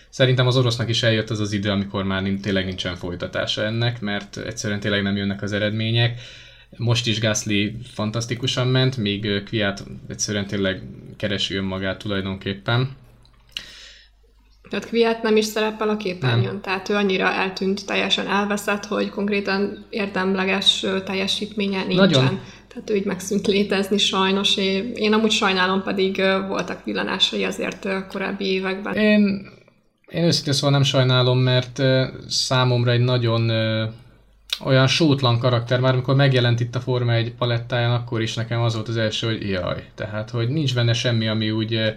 Szerintem 0.09 0.47
az 0.47 0.57
orosznak 0.57 0.89
is 0.89 1.03
eljött 1.03 1.31
az 1.31 1.41
az 1.41 1.53
idő, 1.53 1.71
amikor 1.71 2.05
már 2.05 2.23
tényleg 2.43 2.65
nincsen 2.65 2.97
folytatása 2.97 3.65
ennek, 3.65 4.01
mert 4.01 4.37
egyszerűen 4.37 4.81
tényleg 4.81 5.03
nem 5.03 5.17
jönnek 5.17 5.43
az 5.43 5.53
eredmények. 5.53 6.21
Most 6.77 7.07
is 7.07 7.21
Gasly 7.21 7.77
fantasztikusan 7.93 8.67
ment, 8.67 8.97
míg 8.97 9.43
Kviat 9.45 9.85
egyszerűen 10.09 10.47
tényleg 10.47 10.83
keresi 11.17 11.55
önmagát 11.55 11.99
tulajdonképpen. 11.99 12.97
Tehát 14.71 14.87
Kviat 14.87 15.23
nem 15.23 15.37
is 15.37 15.45
szerepel 15.45 15.89
a 15.89 15.97
képernyőn, 15.97 16.45
nem. 16.45 16.61
tehát 16.61 16.89
ő 16.89 16.95
annyira 16.95 17.33
eltűnt, 17.33 17.87
teljesen 17.87 18.27
elveszett, 18.27 18.85
hogy 18.85 19.11
konkrétan 19.11 19.87
érdemleges 19.91 20.87
teljesítménye 21.05 21.85
nincsen. 21.85 22.09
Nagyon. 22.09 22.41
Tehát 22.69 22.91
ő 22.91 22.95
így 22.95 23.05
megszűnt 23.05 23.47
létezni 23.47 23.99
sajnos. 23.99 24.57
Én, 24.57 24.93
én 24.95 25.13
amúgy 25.13 25.31
sajnálom, 25.31 25.83
pedig 25.83 26.17
voltak 26.49 26.85
villanásai 26.85 27.45
azért 27.45 27.89
korábbi 28.09 28.45
években. 28.45 28.95
Én, 28.95 29.49
én 30.09 30.25
őszintén 30.25 30.53
szóval 30.53 30.71
nem 30.71 30.83
sajnálom, 30.83 31.39
mert 31.39 31.83
számomra 32.29 32.91
egy 32.91 33.01
nagyon 33.01 33.51
olyan 34.65 34.87
sótlan 34.87 35.39
karakter, 35.39 35.81
már 35.81 35.93
amikor 35.93 36.15
megjelent 36.15 36.61
itt 36.61 36.75
a 36.75 36.81
Forma 36.81 37.13
egy 37.13 37.33
palettáján, 37.33 37.91
akkor 37.91 38.23
is 38.23 38.35
nekem 38.35 38.61
az 38.61 38.75
volt 38.75 38.89
az 38.89 38.97
első, 38.97 39.27
hogy 39.27 39.49
jaj, 39.49 39.85
tehát, 39.95 40.31
hogy 40.31 40.49
nincs 40.49 40.75
benne 40.75 40.93
semmi, 40.93 41.29
ami 41.29 41.51
úgy 41.51 41.95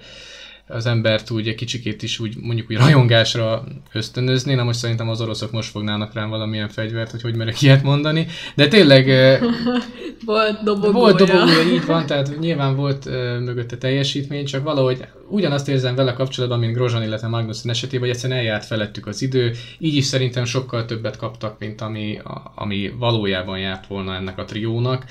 az 0.70 0.86
embert 0.86 1.32
úgy 1.32 1.48
egy 1.48 1.56
kicsikét 1.56 2.04
is 2.04 2.20
úgy 2.20 2.36
mondjuk 2.42 2.70
úgy 2.70 2.78
rajongásra 2.78 3.64
ösztönözni, 3.94 4.54
na 4.54 4.64
most 4.64 4.80
szerintem 4.80 5.10
az 5.10 5.22
oroszok 5.22 5.52
most 5.52 5.70
fognának 5.70 6.14
rám 6.14 6.30
valamilyen 6.30 6.70
fegyvert, 6.70 7.12
hogy 7.12 7.22
hogy 7.22 7.36
merek 7.36 7.62
ilyet 7.62 7.84
mondani, 7.84 8.28
de 8.56 8.68
tényleg 8.68 9.06
volt 10.26 10.64
dobogója. 10.64 10.92
Volt 10.92 11.18
dobogója, 11.18 11.62
így 11.74 11.86
van, 11.86 12.06
tehát 12.06 12.40
nyilván 12.40 12.76
volt 12.76 13.06
uh, 13.06 13.14
mögötte 13.40 13.78
teljesítmény, 13.78 14.46
csak 14.46 14.64
valahogy 14.64 15.06
ugyanazt 15.30 15.68
érzem 15.68 15.96
vele 15.96 16.14
kapcsolatban, 16.14 16.60
mint 16.60 16.74
Grozan, 16.74 17.04
illetve 17.04 17.28
Magnussen 17.28 17.72
esetében, 17.72 18.00
hogy 18.00 18.16
egyszerűen 18.16 18.40
eljárt 18.40 18.66
felettük 18.66 19.08
az 19.08 19.22
idő, 19.22 19.54
így 19.80 19.96
is 19.96 20.06
szerintem 20.06 20.46
sokkal 20.46 20.86
többet 20.86 21.18
kaptak, 21.18 21.60
mint 21.60 21.82
ami, 21.82 22.18
a, 22.18 22.52
ami 22.56 22.94
valójában 23.00 23.60
járt 23.60 23.88
volna 23.88 24.16
ennek 24.16 24.38
a 24.38 24.46
triónak. 24.46 25.06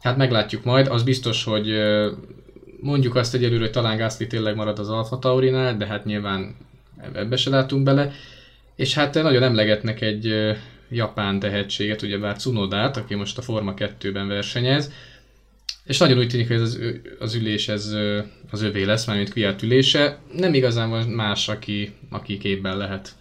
Hát 0.00 0.16
meglátjuk 0.16 0.64
majd, 0.64 0.86
az 0.86 1.02
biztos, 1.02 1.44
hogy 1.44 1.72
mondjuk 2.80 3.14
azt 3.14 3.34
egyelőre, 3.34 3.60
hogy 3.60 3.70
talán 3.70 3.96
Gasly 3.96 4.26
tényleg 4.26 4.54
marad 4.54 4.78
az 4.78 4.88
Alfa 4.88 5.18
Taurinál, 5.18 5.76
de 5.76 5.86
hát 5.86 6.04
nyilván 6.04 6.56
ebbe 7.12 7.36
se 7.36 7.50
látunk 7.50 7.82
bele. 7.82 8.12
És 8.76 8.94
hát 8.94 9.14
nagyon 9.14 9.42
emlegetnek 9.42 10.00
egy 10.00 10.34
japán 10.90 11.38
tehetséget, 11.38 12.02
ugyebár 12.02 12.36
Cunodát, 12.36 12.96
aki 12.96 13.14
most 13.14 13.38
a 13.38 13.42
Forma 13.42 13.74
2-ben 13.76 14.28
versenyez, 14.28 14.92
és 15.88 15.98
nagyon 15.98 16.18
úgy 16.18 16.28
tűnik, 16.28 16.46
hogy 16.46 16.56
ez 16.56 16.62
az, 16.62 16.80
az 17.18 17.34
ülés 17.34 17.68
ez 17.68 17.94
az 18.50 18.62
övé 18.62 18.82
lesz, 18.82 19.06
mármint 19.06 19.30
Kviat 19.30 19.62
ülése. 19.62 20.18
Nem 20.32 20.54
igazán 20.54 20.90
van 20.90 21.08
más, 21.08 21.48
aki, 21.48 21.92
aki 22.10 22.38
képben 22.38 22.76
lehet. 22.76 23.14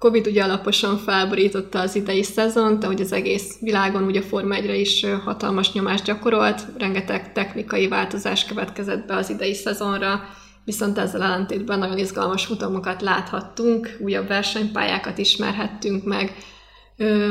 Covid 0.00 0.26
ugye 0.26 0.42
alaposan 0.42 0.96
felborította 0.96 1.80
az 1.80 1.94
idei 1.94 2.22
szezont, 2.22 2.84
ahogy 2.84 3.00
az 3.00 3.12
egész 3.12 3.58
világon 3.60 4.02
ugye 4.02 4.20
a 4.20 4.22
Forma 4.22 4.54
1 4.54 4.80
is 4.80 5.06
hatalmas 5.24 5.72
nyomást 5.72 6.04
gyakorolt, 6.04 6.66
rengeteg 6.78 7.32
technikai 7.32 7.88
változás 7.88 8.44
következett 8.44 9.06
be 9.06 9.16
az 9.16 9.30
idei 9.30 9.54
szezonra, 9.54 10.22
viszont 10.64 10.98
ezzel 10.98 11.22
ellentétben 11.22 11.78
nagyon 11.78 11.98
izgalmas 11.98 12.44
futamokat 12.44 13.02
láthattunk, 13.02 13.96
újabb 14.00 14.28
versenypályákat 14.28 15.18
ismerhettünk 15.18 16.04
meg. 16.04 16.36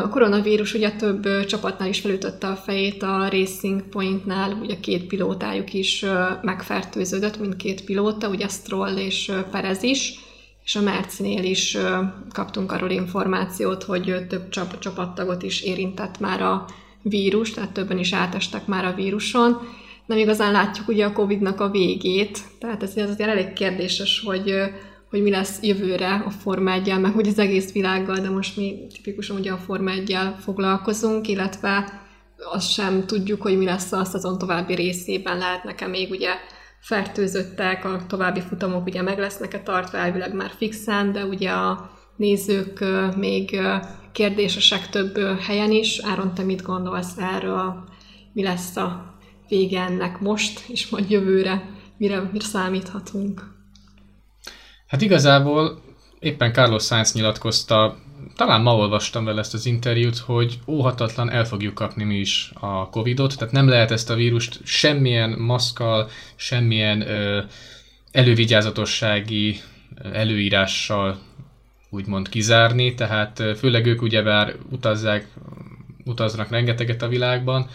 A 0.03 0.09
koronavírus 0.09 0.73
ugye 0.73 0.91
több 0.91 1.45
csapatnál 1.45 1.89
is 1.89 1.99
felütötte 1.99 2.47
a 2.47 2.55
fejét, 2.55 3.03
a 3.03 3.29
Racing 3.29 3.81
Pointnál 3.81 4.51
ugye 4.61 4.79
két 4.79 5.07
pilótájuk 5.07 5.73
is 5.73 6.05
megfertőződött, 6.41 7.39
mint 7.39 7.55
két 7.55 7.83
pilóta, 7.83 8.27
ugye 8.27 8.47
Stroll 8.47 8.97
és 8.97 9.31
Perez 9.51 9.83
is, 9.83 10.27
és 10.69 10.75
a 10.75 10.81
Mercinél 10.81 11.43
is 11.43 11.77
kaptunk 12.33 12.71
arról 12.71 12.89
információt, 12.89 13.83
hogy 13.83 14.25
több 14.27 14.49
csap- 14.49 14.79
csapattagot 14.79 15.43
is 15.43 15.61
érintett 15.61 16.19
már 16.19 16.41
a 16.41 16.65
vírus, 17.01 17.51
tehát 17.51 17.71
többen 17.71 17.97
is 17.97 18.13
átestek 18.13 18.65
már 18.65 18.85
a 18.85 18.93
víruson. 18.93 19.57
Nem 20.05 20.17
igazán 20.17 20.51
látjuk 20.51 20.87
ugye 20.87 21.05
a 21.05 21.13
Covid-nak 21.13 21.59
a 21.59 21.69
végét, 21.69 22.39
tehát 22.59 22.83
ez 22.83 22.97
azért 22.97 23.29
elég 23.29 23.53
kérdéses, 23.53 24.21
hogy, 24.25 24.53
hogy 25.09 25.21
mi 25.21 25.29
lesz 25.29 25.59
jövőre 25.61 26.23
a 26.25 26.29
Forma 26.29 26.71
1 26.71 26.99
meg 26.99 27.13
hogy 27.13 27.27
az 27.27 27.39
egész 27.39 27.71
világgal, 27.71 28.19
de 28.19 28.29
most 28.29 28.57
mi 28.57 28.87
tipikusan 28.93 29.37
ugye 29.37 29.51
a 29.51 29.57
Forma 29.57 29.91
1 29.91 30.17
foglalkozunk, 30.39 31.27
illetve 31.27 32.01
azt 32.51 32.71
sem 32.71 33.05
tudjuk, 33.05 33.41
hogy 33.41 33.57
mi 33.57 33.65
lesz 33.65 33.91
a 33.91 34.05
szezon 34.05 34.37
további 34.37 34.75
részében, 34.75 35.37
lehet 35.37 35.63
nekem 35.63 35.89
még 35.89 36.09
ugye 36.09 36.29
fertőzöttek, 36.79 37.85
a 37.85 37.99
további 38.07 38.41
futamok 38.41 38.85
ugye 38.85 39.01
meg 39.01 39.19
lesznek-e 39.19 39.59
tartva 39.59 39.97
elvileg 39.97 40.33
már 40.33 40.51
fixen, 40.57 41.11
de 41.11 41.25
ugye 41.25 41.49
a 41.49 41.91
nézők 42.15 42.85
még 43.15 43.59
kérdésesek 44.11 44.89
több 44.89 45.39
helyen 45.39 45.71
is. 45.71 45.99
Áron, 46.03 46.33
te 46.33 46.43
mit 46.43 46.61
gondolsz 46.61 47.17
erről? 47.17 47.83
Mi 48.33 48.43
lesz 48.43 48.75
a 48.75 49.15
vége 49.47 49.81
ennek 49.81 50.19
most, 50.19 50.69
és 50.69 50.89
majd 50.89 51.09
jövőre? 51.09 51.69
Mire, 51.97 52.29
mire 52.31 52.45
számíthatunk? 52.45 53.57
Hát 54.87 55.01
igazából 55.01 55.81
éppen 56.19 56.53
Carlos 56.53 56.85
Sainz 56.85 57.13
nyilatkozta 57.13 57.97
talán 58.35 58.61
ma 58.61 58.75
olvastam 58.75 59.25
vele 59.25 59.39
ezt 59.39 59.53
az 59.53 59.65
interjút, 59.65 60.17
hogy 60.17 60.59
óhatatlan 60.67 61.31
el 61.31 61.45
fogjuk 61.45 61.73
kapni 61.73 62.03
mi 62.03 62.15
is 62.15 62.51
a 62.53 62.89
Covidot, 62.89 63.37
tehát 63.37 63.53
nem 63.53 63.67
lehet 63.67 63.91
ezt 63.91 64.09
a 64.09 64.15
vírust 64.15 64.59
semmilyen 64.63 65.29
maszkal, 65.29 66.09
semmilyen 66.35 67.01
ö, 67.01 67.41
elővigyázatossági 68.11 69.59
előírással 70.13 71.19
úgymond 71.89 72.29
kizárni, 72.29 72.93
tehát 72.93 73.43
főleg 73.57 73.85
ők 73.85 74.01
ugyebár 74.01 74.55
utazzák, 74.71 75.27
utaznak 76.05 76.49
rengeteget 76.49 77.01
a 77.01 77.07
világban, 77.07 77.69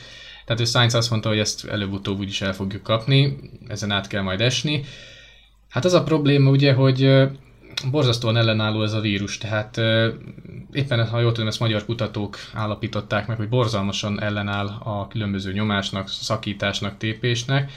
tehát 0.45 0.61
ő 0.61 0.65
Science 0.65 0.99
azt 0.99 1.11
mondta, 1.11 1.29
hogy 1.29 1.39
ezt 1.39 1.65
előbb-utóbb 1.65 2.19
úgyis 2.19 2.41
el 2.41 2.53
fogjuk 2.53 2.83
kapni, 2.83 3.37
ezen 3.69 3.91
át 3.91 4.07
kell 4.07 4.23
majd 4.23 4.41
esni. 4.41 4.85
Hát 5.69 5.85
az 5.85 5.93
a 5.93 6.03
probléma 6.03 6.51
ugye, 6.51 6.73
hogy 6.73 7.11
borzasztóan 7.91 8.37
ellenálló 8.37 8.83
ez 8.83 8.93
a 8.93 9.01
vírus, 9.01 9.39
tehát 9.39 9.81
éppen, 10.73 11.09
ha 11.09 11.21
jól 11.21 11.33
tudom, 11.33 11.49
ezt 11.49 11.61
magyar 11.61 11.85
kutatók 11.85 12.37
állapították 12.53 13.27
meg, 13.27 13.37
hogy 13.37 13.49
borzalmasan 13.49 14.23
ellenáll 14.23 14.67
a 14.67 15.09
különböző 15.09 15.53
nyomásnak, 15.53 16.09
szakításnak, 16.09 16.97
tépésnek, 16.97 17.73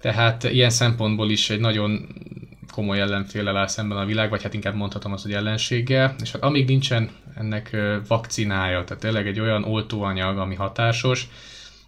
tehát 0.00 0.44
ilyen 0.44 0.70
szempontból 0.70 1.30
is 1.30 1.50
egy 1.50 1.60
nagyon 1.60 2.06
komoly 2.72 3.00
ellenféle 3.00 3.58
áll 3.58 3.66
szemben 3.66 3.98
a 3.98 4.04
világ, 4.04 4.30
vagy 4.30 4.42
hát 4.42 4.54
inkább 4.54 4.74
mondhatom 4.74 5.12
azt, 5.12 5.22
hogy 5.22 5.32
ellenséggel, 5.32 6.14
és 6.22 6.32
hát 6.32 6.42
amíg 6.42 6.66
nincsen 6.66 7.10
ennek 7.34 7.76
vakcinája, 8.06 8.84
tehát 8.84 9.02
tényleg 9.02 9.26
egy 9.26 9.40
olyan 9.40 9.64
oltóanyag, 9.64 10.38
ami 10.38 10.54
hatásos, 10.54 11.28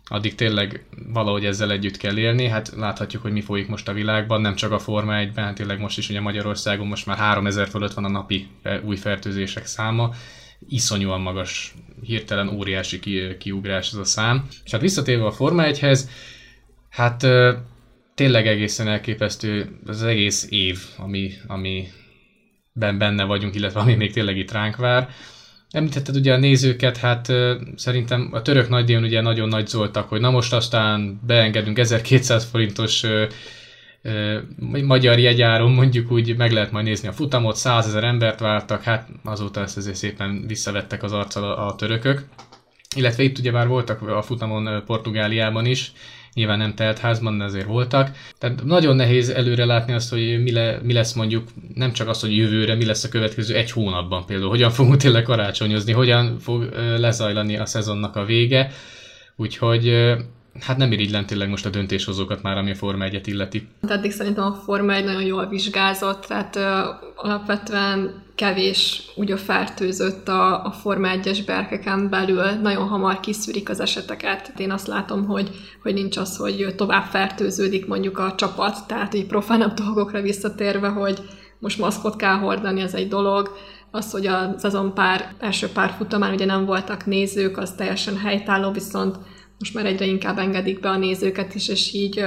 addig 0.06 0.34
tényleg 0.34 0.84
valahogy 1.12 1.44
ezzel 1.44 1.70
együtt 1.70 1.96
kell 1.96 2.18
élni. 2.18 2.46
Hát 2.46 2.72
láthatjuk, 2.76 3.22
hogy 3.22 3.32
mi 3.32 3.40
folyik 3.40 3.68
most 3.68 3.88
a 3.88 3.92
világban, 3.92 4.40
nem 4.40 4.54
csak 4.54 4.72
a 4.72 4.78
Forma 4.78 5.12
1-ben, 5.16 5.44
hát 5.44 5.54
tényleg 5.54 5.80
most 5.80 5.98
is 5.98 6.08
ugye 6.08 6.20
Magyarországon 6.20 6.86
most 6.86 7.06
már 7.06 7.16
3000 7.16 7.68
fölött 7.68 7.94
van 7.94 8.04
a 8.04 8.08
napi 8.08 8.48
új 8.82 8.96
fertőzések 8.96 9.66
száma. 9.66 10.14
Iszonyúan 10.68 11.20
magas, 11.20 11.74
hirtelen 12.02 12.48
óriási 12.48 12.98
ki, 12.98 13.36
kiugrás 13.38 13.92
ez 13.92 13.98
a 13.98 14.04
szám. 14.04 14.46
És 14.64 14.70
hát 14.70 14.80
visszatérve 14.80 15.24
a 15.26 15.32
Forma 15.32 15.62
1-hez, 15.66 16.00
hát 16.90 17.26
tényleg 18.14 18.46
egészen 18.46 18.88
elképesztő 18.88 19.78
az 19.86 20.02
egész 20.02 20.46
év, 20.50 20.78
ami, 20.96 21.32
ami 21.46 21.88
benne 22.72 23.24
vagyunk, 23.24 23.54
illetve 23.54 23.80
ami 23.80 23.94
még 23.94 24.12
tényleg 24.12 24.36
itt 24.36 24.52
ránk 24.52 24.76
vár. 24.76 25.08
Említetted 25.74 26.16
ugye 26.16 26.32
a 26.32 26.37
nézőket, 26.37 26.96
hát 26.96 27.32
szerintem 27.76 28.28
a 28.32 28.42
török 28.42 28.68
nagydíjon 28.68 29.02
ugye 29.02 29.20
nagyon 29.20 29.48
nagy 29.48 29.66
zoltak, 29.66 30.08
hogy 30.08 30.20
na 30.20 30.30
most 30.30 30.52
aztán 30.52 31.20
beengedünk 31.26 31.78
1200 31.78 32.44
forintos 32.44 33.02
ö, 33.02 33.26
ö, 34.02 34.38
magyar 34.84 35.18
jegyáron, 35.18 35.70
mondjuk 35.70 36.10
úgy 36.10 36.37
meg 36.37 36.52
lehet 36.52 36.70
majd 36.70 36.84
nézni 36.84 37.08
a 37.08 37.12
futamot, 37.12 37.56
100 37.56 37.87
ezer 37.87 38.04
embert 38.04 38.40
vártak, 38.40 38.82
hát 38.82 39.08
azóta 39.24 39.60
ezt 39.60 39.76
azért 39.76 39.96
szépen 39.96 40.44
visszavettek 40.46 41.02
az 41.02 41.12
arccal 41.12 41.44
a, 41.44 41.66
a 41.66 41.74
törökök. 41.74 42.24
Illetve 42.96 43.22
itt 43.22 43.38
ugye 43.38 43.50
már 43.50 43.68
voltak 43.68 44.02
a 44.02 44.22
futamon 44.22 44.82
Portugáliában 44.87 45.66
is, 45.66 45.92
nyilván 46.34 46.58
nem 46.58 46.74
telt 46.74 46.98
házban, 46.98 47.38
de 47.38 47.44
azért 47.44 47.66
voltak. 47.66 48.10
Tehát 48.38 48.64
nagyon 48.64 48.96
nehéz 48.96 49.28
előre 49.28 49.64
látni 49.64 49.92
azt, 49.92 50.10
hogy 50.10 50.42
mi, 50.42 50.52
le, 50.52 50.78
mi 50.82 50.92
lesz 50.92 51.12
mondjuk, 51.12 51.48
nem 51.74 51.92
csak 51.92 52.08
az, 52.08 52.20
hogy 52.20 52.36
jövőre, 52.36 52.74
mi 52.74 52.84
lesz 52.84 53.04
a 53.04 53.08
következő 53.08 53.54
egy 53.54 53.70
hónapban 53.70 54.26
például, 54.26 54.50
hogyan 54.50 54.70
fogunk 54.70 54.96
tényleg 54.96 55.22
karácsonyozni, 55.22 55.92
hogyan 55.92 56.38
fog 56.38 56.62
lezajlani 56.98 57.56
a 57.56 57.66
szezonnak 57.66 58.16
a 58.16 58.24
vége. 58.24 58.70
Úgyhogy 59.36 60.14
hát 60.60 60.76
nem 60.76 60.92
irigylem 60.92 61.26
tényleg 61.26 61.48
most 61.48 61.66
a 61.66 61.70
döntéshozókat 61.70 62.42
már, 62.42 62.56
ami 62.56 62.70
a 62.70 62.74
Forma 62.74 63.04
1-et 63.08 63.22
illeti. 63.24 63.68
Addig 63.88 64.10
szerintem 64.10 64.44
a 64.44 64.54
Forma 64.64 64.92
1 64.92 65.04
nagyon 65.04 65.22
jól 65.22 65.46
vizsgázott, 65.46 66.24
tehát 66.24 66.56
ö, 66.56 66.80
alapvetően 67.16 68.22
kevés 68.34 69.02
ugye 69.16 69.36
fertőzött 69.36 70.28
a, 70.28 70.64
a 70.64 70.70
Forma 70.70 71.08
1-es 71.14 71.38
berkeken 71.46 72.08
belül, 72.10 72.44
nagyon 72.44 72.88
hamar 72.88 73.20
kiszűrik 73.20 73.68
az 73.68 73.80
eseteket. 73.80 74.52
Én 74.56 74.70
azt 74.70 74.86
látom, 74.86 75.26
hogy, 75.26 75.50
hogy 75.82 75.94
nincs 75.94 76.16
az, 76.16 76.36
hogy 76.36 76.74
tovább 76.76 77.04
fertőződik 77.04 77.86
mondjuk 77.86 78.18
a 78.18 78.34
csapat, 78.36 78.86
tehát 78.86 79.14
így 79.14 79.26
profánabb 79.26 79.72
dolgokra 79.72 80.20
visszatérve, 80.20 80.88
hogy 80.88 81.18
most 81.58 81.78
maszkot 81.78 82.16
kell 82.16 82.36
hordani, 82.36 82.80
ez 82.80 82.94
egy 82.94 83.08
dolog, 83.08 83.56
az, 83.90 84.10
hogy 84.10 84.26
a 84.26 84.54
szezon 84.56 84.94
pár, 84.94 85.32
első 85.38 85.68
pár 85.68 85.94
futamán 85.96 86.32
ugye 86.32 86.44
nem 86.44 86.64
voltak 86.64 87.06
nézők, 87.06 87.58
az 87.58 87.72
teljesen 87.72 88.18
helytálló, 88.18 88.70
viszont 88.70 89.16
most 89.58 89.74
már 89.74 89.86
egyre 89.86 90.04
inkább 90.04 90.38
engedik 90.38 90.80
be 90.80 90.88
a 90.88 90.96
nézőket 90.96 91.54
is, 91.54 91.68
és 91.68 91.92
így 91.92 92.24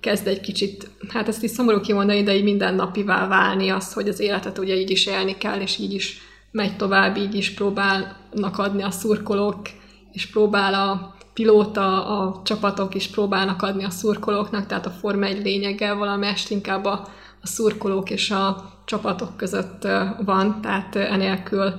kezd 0.00 0.26
egy 0.26 0.40
kicsit, 0.40 0.90
hát 1.08 1.28
ezt 1.28 1.42
is 1.42 1.50
szomorú 1.50 1.80
kimondani, 1.80 2.22
de 2.22 2.36
így 2.36 2.42
mindennapivá 2.42 3.28
válni 3.28 3.68
az, 3.68 3.92
hogy 3.92 4.08
az 4.08 4.20
életet 4.20 4.58
ugye 4.58 4.76
így 4.76 4.90
is 4.90 5.06
élni 5.06 5.36
kell, 5.38 5.60
és 5.60 5.78
így 5.78 5.92
is 5.92 6.20
megy 6.50 6.76
tovább, 6.76 7.16
így 7.16 7.34
is 7.34 7.54
próbálnak 7.54 8.58
adni 8.58 8.82
a 8.82 8.90
szurkolók, 8.90 9.60
és 10.12 10.26
próbál 10.30 10.74
a 10.74 11.14
pilóta, 11.34 12.06
a 12.06 12.42
csapatok 12.44 12.94
is 12.94 13.08
próbálnak 13.08 13.62
adni 13.62 13.84
a 13.84 13.90
szurkolóknak, 13.90 14.66
tehát 14.66 14.86
a 14.86 14.90
Forma 14.90 15.24
egy 15.24 15.44
lényeggel 15.44 15.94
valamest 15.94 16.50
inkább 16.50 16.84
a, 16.84 17.08
a 17.42 17.46
szurkolók 17.46 18.10
és 18.10 18.30
a 18.30 18.72
csapatok 18.84 19.36
között 19.36 19.82
van, 20.24 20.60
tehát 20.60 20.96
enélkül 20.96 21.72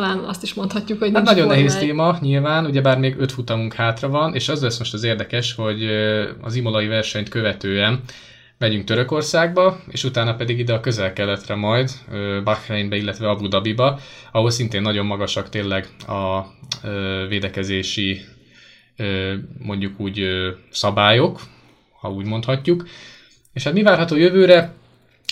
talán 0.00 0.18
azt 0.18 0.42
is 0.42 0.54
mondhatjuk, 0.54 0.98
hogy 0.98 1.10
hát 1.14 1.24
nagyon 1.24 1.46
nehéz 1.46 1.74
egy. 1.74 1.80
téma, 1.80 2.18
nyilván, 2.20 2.66
ugyebár 2.66 2.98
még 2.98 3.14
öt 3.18 3.32
futamunk 3.32 3.72
hátra 3.72 4.08
van, 4.08 4.34
és 4.34 4.48
az 4.48 4.62
lesz 4.62 4.78
most 4.78 4.94
az 4.94 5.02
érdekes, 5.02 5.54
hogy 5.54 5.86
az 6.40 6.54
imolai 6.54 6.86
versenyt 6.86 7.28
követően 7.28 8.00
megyünk 8.58 8.84
Törökországba, 8.84 9.80
és 9.88 10.04
utána 10.04 10.34
pedig 10.34 10.58
ide 10.58 10.72
a 10.72 10.80
közel-keletre 10.80 11.54
majd, 11.54 11.90
Bahreinbe, 12.44 12.96
illetve 12.96 13.28
Abu 13.28 13.48
Dhabiba, 13.48 14.00
ahol 14.32 14.50
szintén 14.50 14.82
nagyon 14.82 15.06
magasak 15.06 15.48
tényleg 15.48 15.88
a 16.06 16.42
védekezési 17.28 18.20
mondjuk 19.58 20.00
úgy 20.00 20.26
szabályok, 20.70 21.40
ha 22.00 22.10
úgy 22.10 22.26
mondhatjuk. 22.26 22.88
És 23.52 23.64
hát 23.64 23.72
mi 23.72 23.82
várható 23.82 24.16
jövőre? 24.16 24.72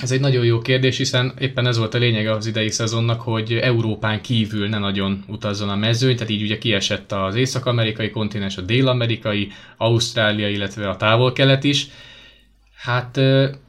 Ez 0.03 0.11
egy 0.11 0.21
nagyon 0.21 0.45
jó 0.45 0.59
kérdés, 0.59 0.97
hiszen 0.97 1.35
éppen 1.39 1.67
ez 1.67 1.79
volt 1.79 1.95
a 1.95 1.99
lényege 1.99 2.33
az 2.33 2.47
idei 2.47 2.71
szezonnak, 2.71 3.21
hogy 3.21 3.53
Európán 3.53 4.21
kívül 4.21 4.69
ne 4.69 4.79
nagyon 4.79 5.25
utazzon 5.29 5.69
a 5.69 5.77
mezőny, 5.77 6.15
tehát 6.15 6.31
így 6.31 6.43
ugye 6.43 6.59
kiesett 6.59 7.13
az 7.13 7.35
észak-amerikai 7.35 8.11
kontinens, 8.11 8.57
a 8.57 8.61
dél-amerikai, 8.61 9.49
Ausztrália, 9.77 10.49
illetve 10.49 10.89
a 10.89 10.97
távol-kelet 10.97 11.65
is. 11.65 11.87
Hát 12.77 13.17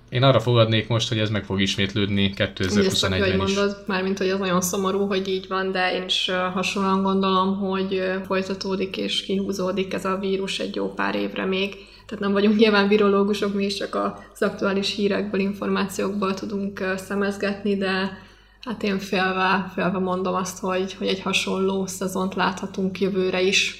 én 0.09 0.23
arra 0.23 0.39
fogadnék 0.39 0.87
most, 0.87 1.09
hogy 1.09 1.19
ez 1.19 1.29
meg 1.29 1.43
fog 1.43 1.61
ismétlődni 1.61 2.33
2021-ben 2.35 3.47
is. 3.47 3.55
mondod, 3.55 3.83
mármint, 3.87 4.17
hogy 4.17 4.29
az 4.29 4.39
nagyon 4.39 4.61
szomorú, 4.61 5.05
hogy 5.07 5.27
így 5.27 5.45
van, 5.47 5.71
de 5.71 5.93
én 5.95 6.03
is 6.03 6.31
hasonlóan 6.53 7.03
gondolom, 7.03 7.57
hogy 7.57 8.01
folytatódik 8.25 8.97
és 8.97 9.23
kihúzódik 9.25 9.93
ez 9.93 10.05
a 10.05 10.17
vírus 10.17 10.59
egy 10.59 10.75
jó 10.75 10.93
pár 10.93 11.15
évre 11.15 11.45
még. 11.45 11.75
Tehát 12.07 12.23
nem 12.23 12.31
vagyunk 12.31 12.57
nyilván 12.57 12.87
virológusok, 12.87 13.53
mi 13.53 13.65
is 13.65 13.75
csak 13.75 13.95
az 14.33 14.41
aktuális 14.41 14.95
hírekből, 14.95 15.39
információkból 15.39 16.33
tudunk 16.33 16.93
szemezgetni, 16.95 17.77
de 17.77 18.17
hát 18.61 18.83
én 18.83 18.99
félve, 18.99 19.71
félve 19.73 19.97
mondom 19.97 20.33
azt, 20.33 20.59
hogy, 20.59 20.93
hogy 20.93 21.07
egy 21.07 21.21
hasonló 21.21 21.85
szezont 21.85 22.35
láthatunk 22.35 22.99
jövőre 22.99 23.41
is, 23.41 23.75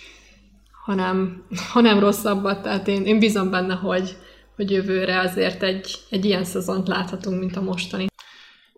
hanem, 0.86 1.44
hanem 1.74 2.00
rosszabbat. 2.00 2.62
Tehát 2.62 2.88
én, 2.88 3.06
én 3.06 3.20
bízom 3.20 3.50
benne, 3.50 3.74
hogy, 3.74 4.18
hogy 4.56 4.72
jövőre 4.72 5.20
azért 5.20 5.64
egy, 5.64 5.96
egy 6.10 6.26
ilyen 6.26 6.44
szezont 6.44 6.88
láthatunk, 6.88 7.40
mint 7.40 7.56
a 7.56 7.62
mostani. 7.62 8.06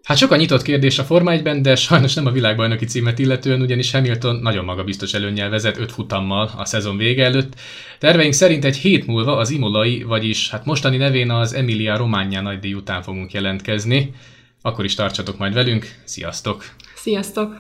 Hát 0.10 0.18
sok 0.18 0.32
a 0.32 0.36
nyitott 0.36 0.62
kérdés 0.62 0.99
a 0.99 1.03
Forma 1.03 1.32
1 1.32 1.62
de 1.62 1.76
sajnos 1.76 2.14
nem 2.14 2.26
a 2.26 2.32
világbajnoki 2.32 2.86
címet 2.86 3.20
illetően, 3.20 3.62
ugyanis 3.62 3.91
Hamilton 3.91 4.36
nagyon 4.36 4.66
magabiztos 4.66 5.14
előnyel 5.14 5.49
vezet 5.49 5.78
öt 5.78 5.91
futammal 5.91 6.51
a 6.57 6.66
szezon 6.66 6.97
vége 6.97 7.24
előtt. 7.24 7.53
Terveink 7.99 8.34
szerint 8.34 8.66
egy 8.66 8.78
hét 8.78 9.07
múlva 9.07 9.38
az 9.38 9.49
Imolai, 9.49 10.03
vagyis 10.03 10.49
hát 10.49 10.66
mostani 10.66 10.97
nevén 10.97 11.32
az 11.32 11.53
Emilia 11.53 11.97
Romagna 11.97 12.41
nagydíj 12.41 12.74
után 12.74 13.01
fogunk 13.01 13.32
jelentkezni. 13.32 14.14
Akkor 14.62 14.86
is 14.86 14.95
tartsatok 14.95 15.38
majd 15.38 15.53
velünk, 15.53 15.95
sziasztok! 16.03 16.66
Sziasztok! 16.95 17.55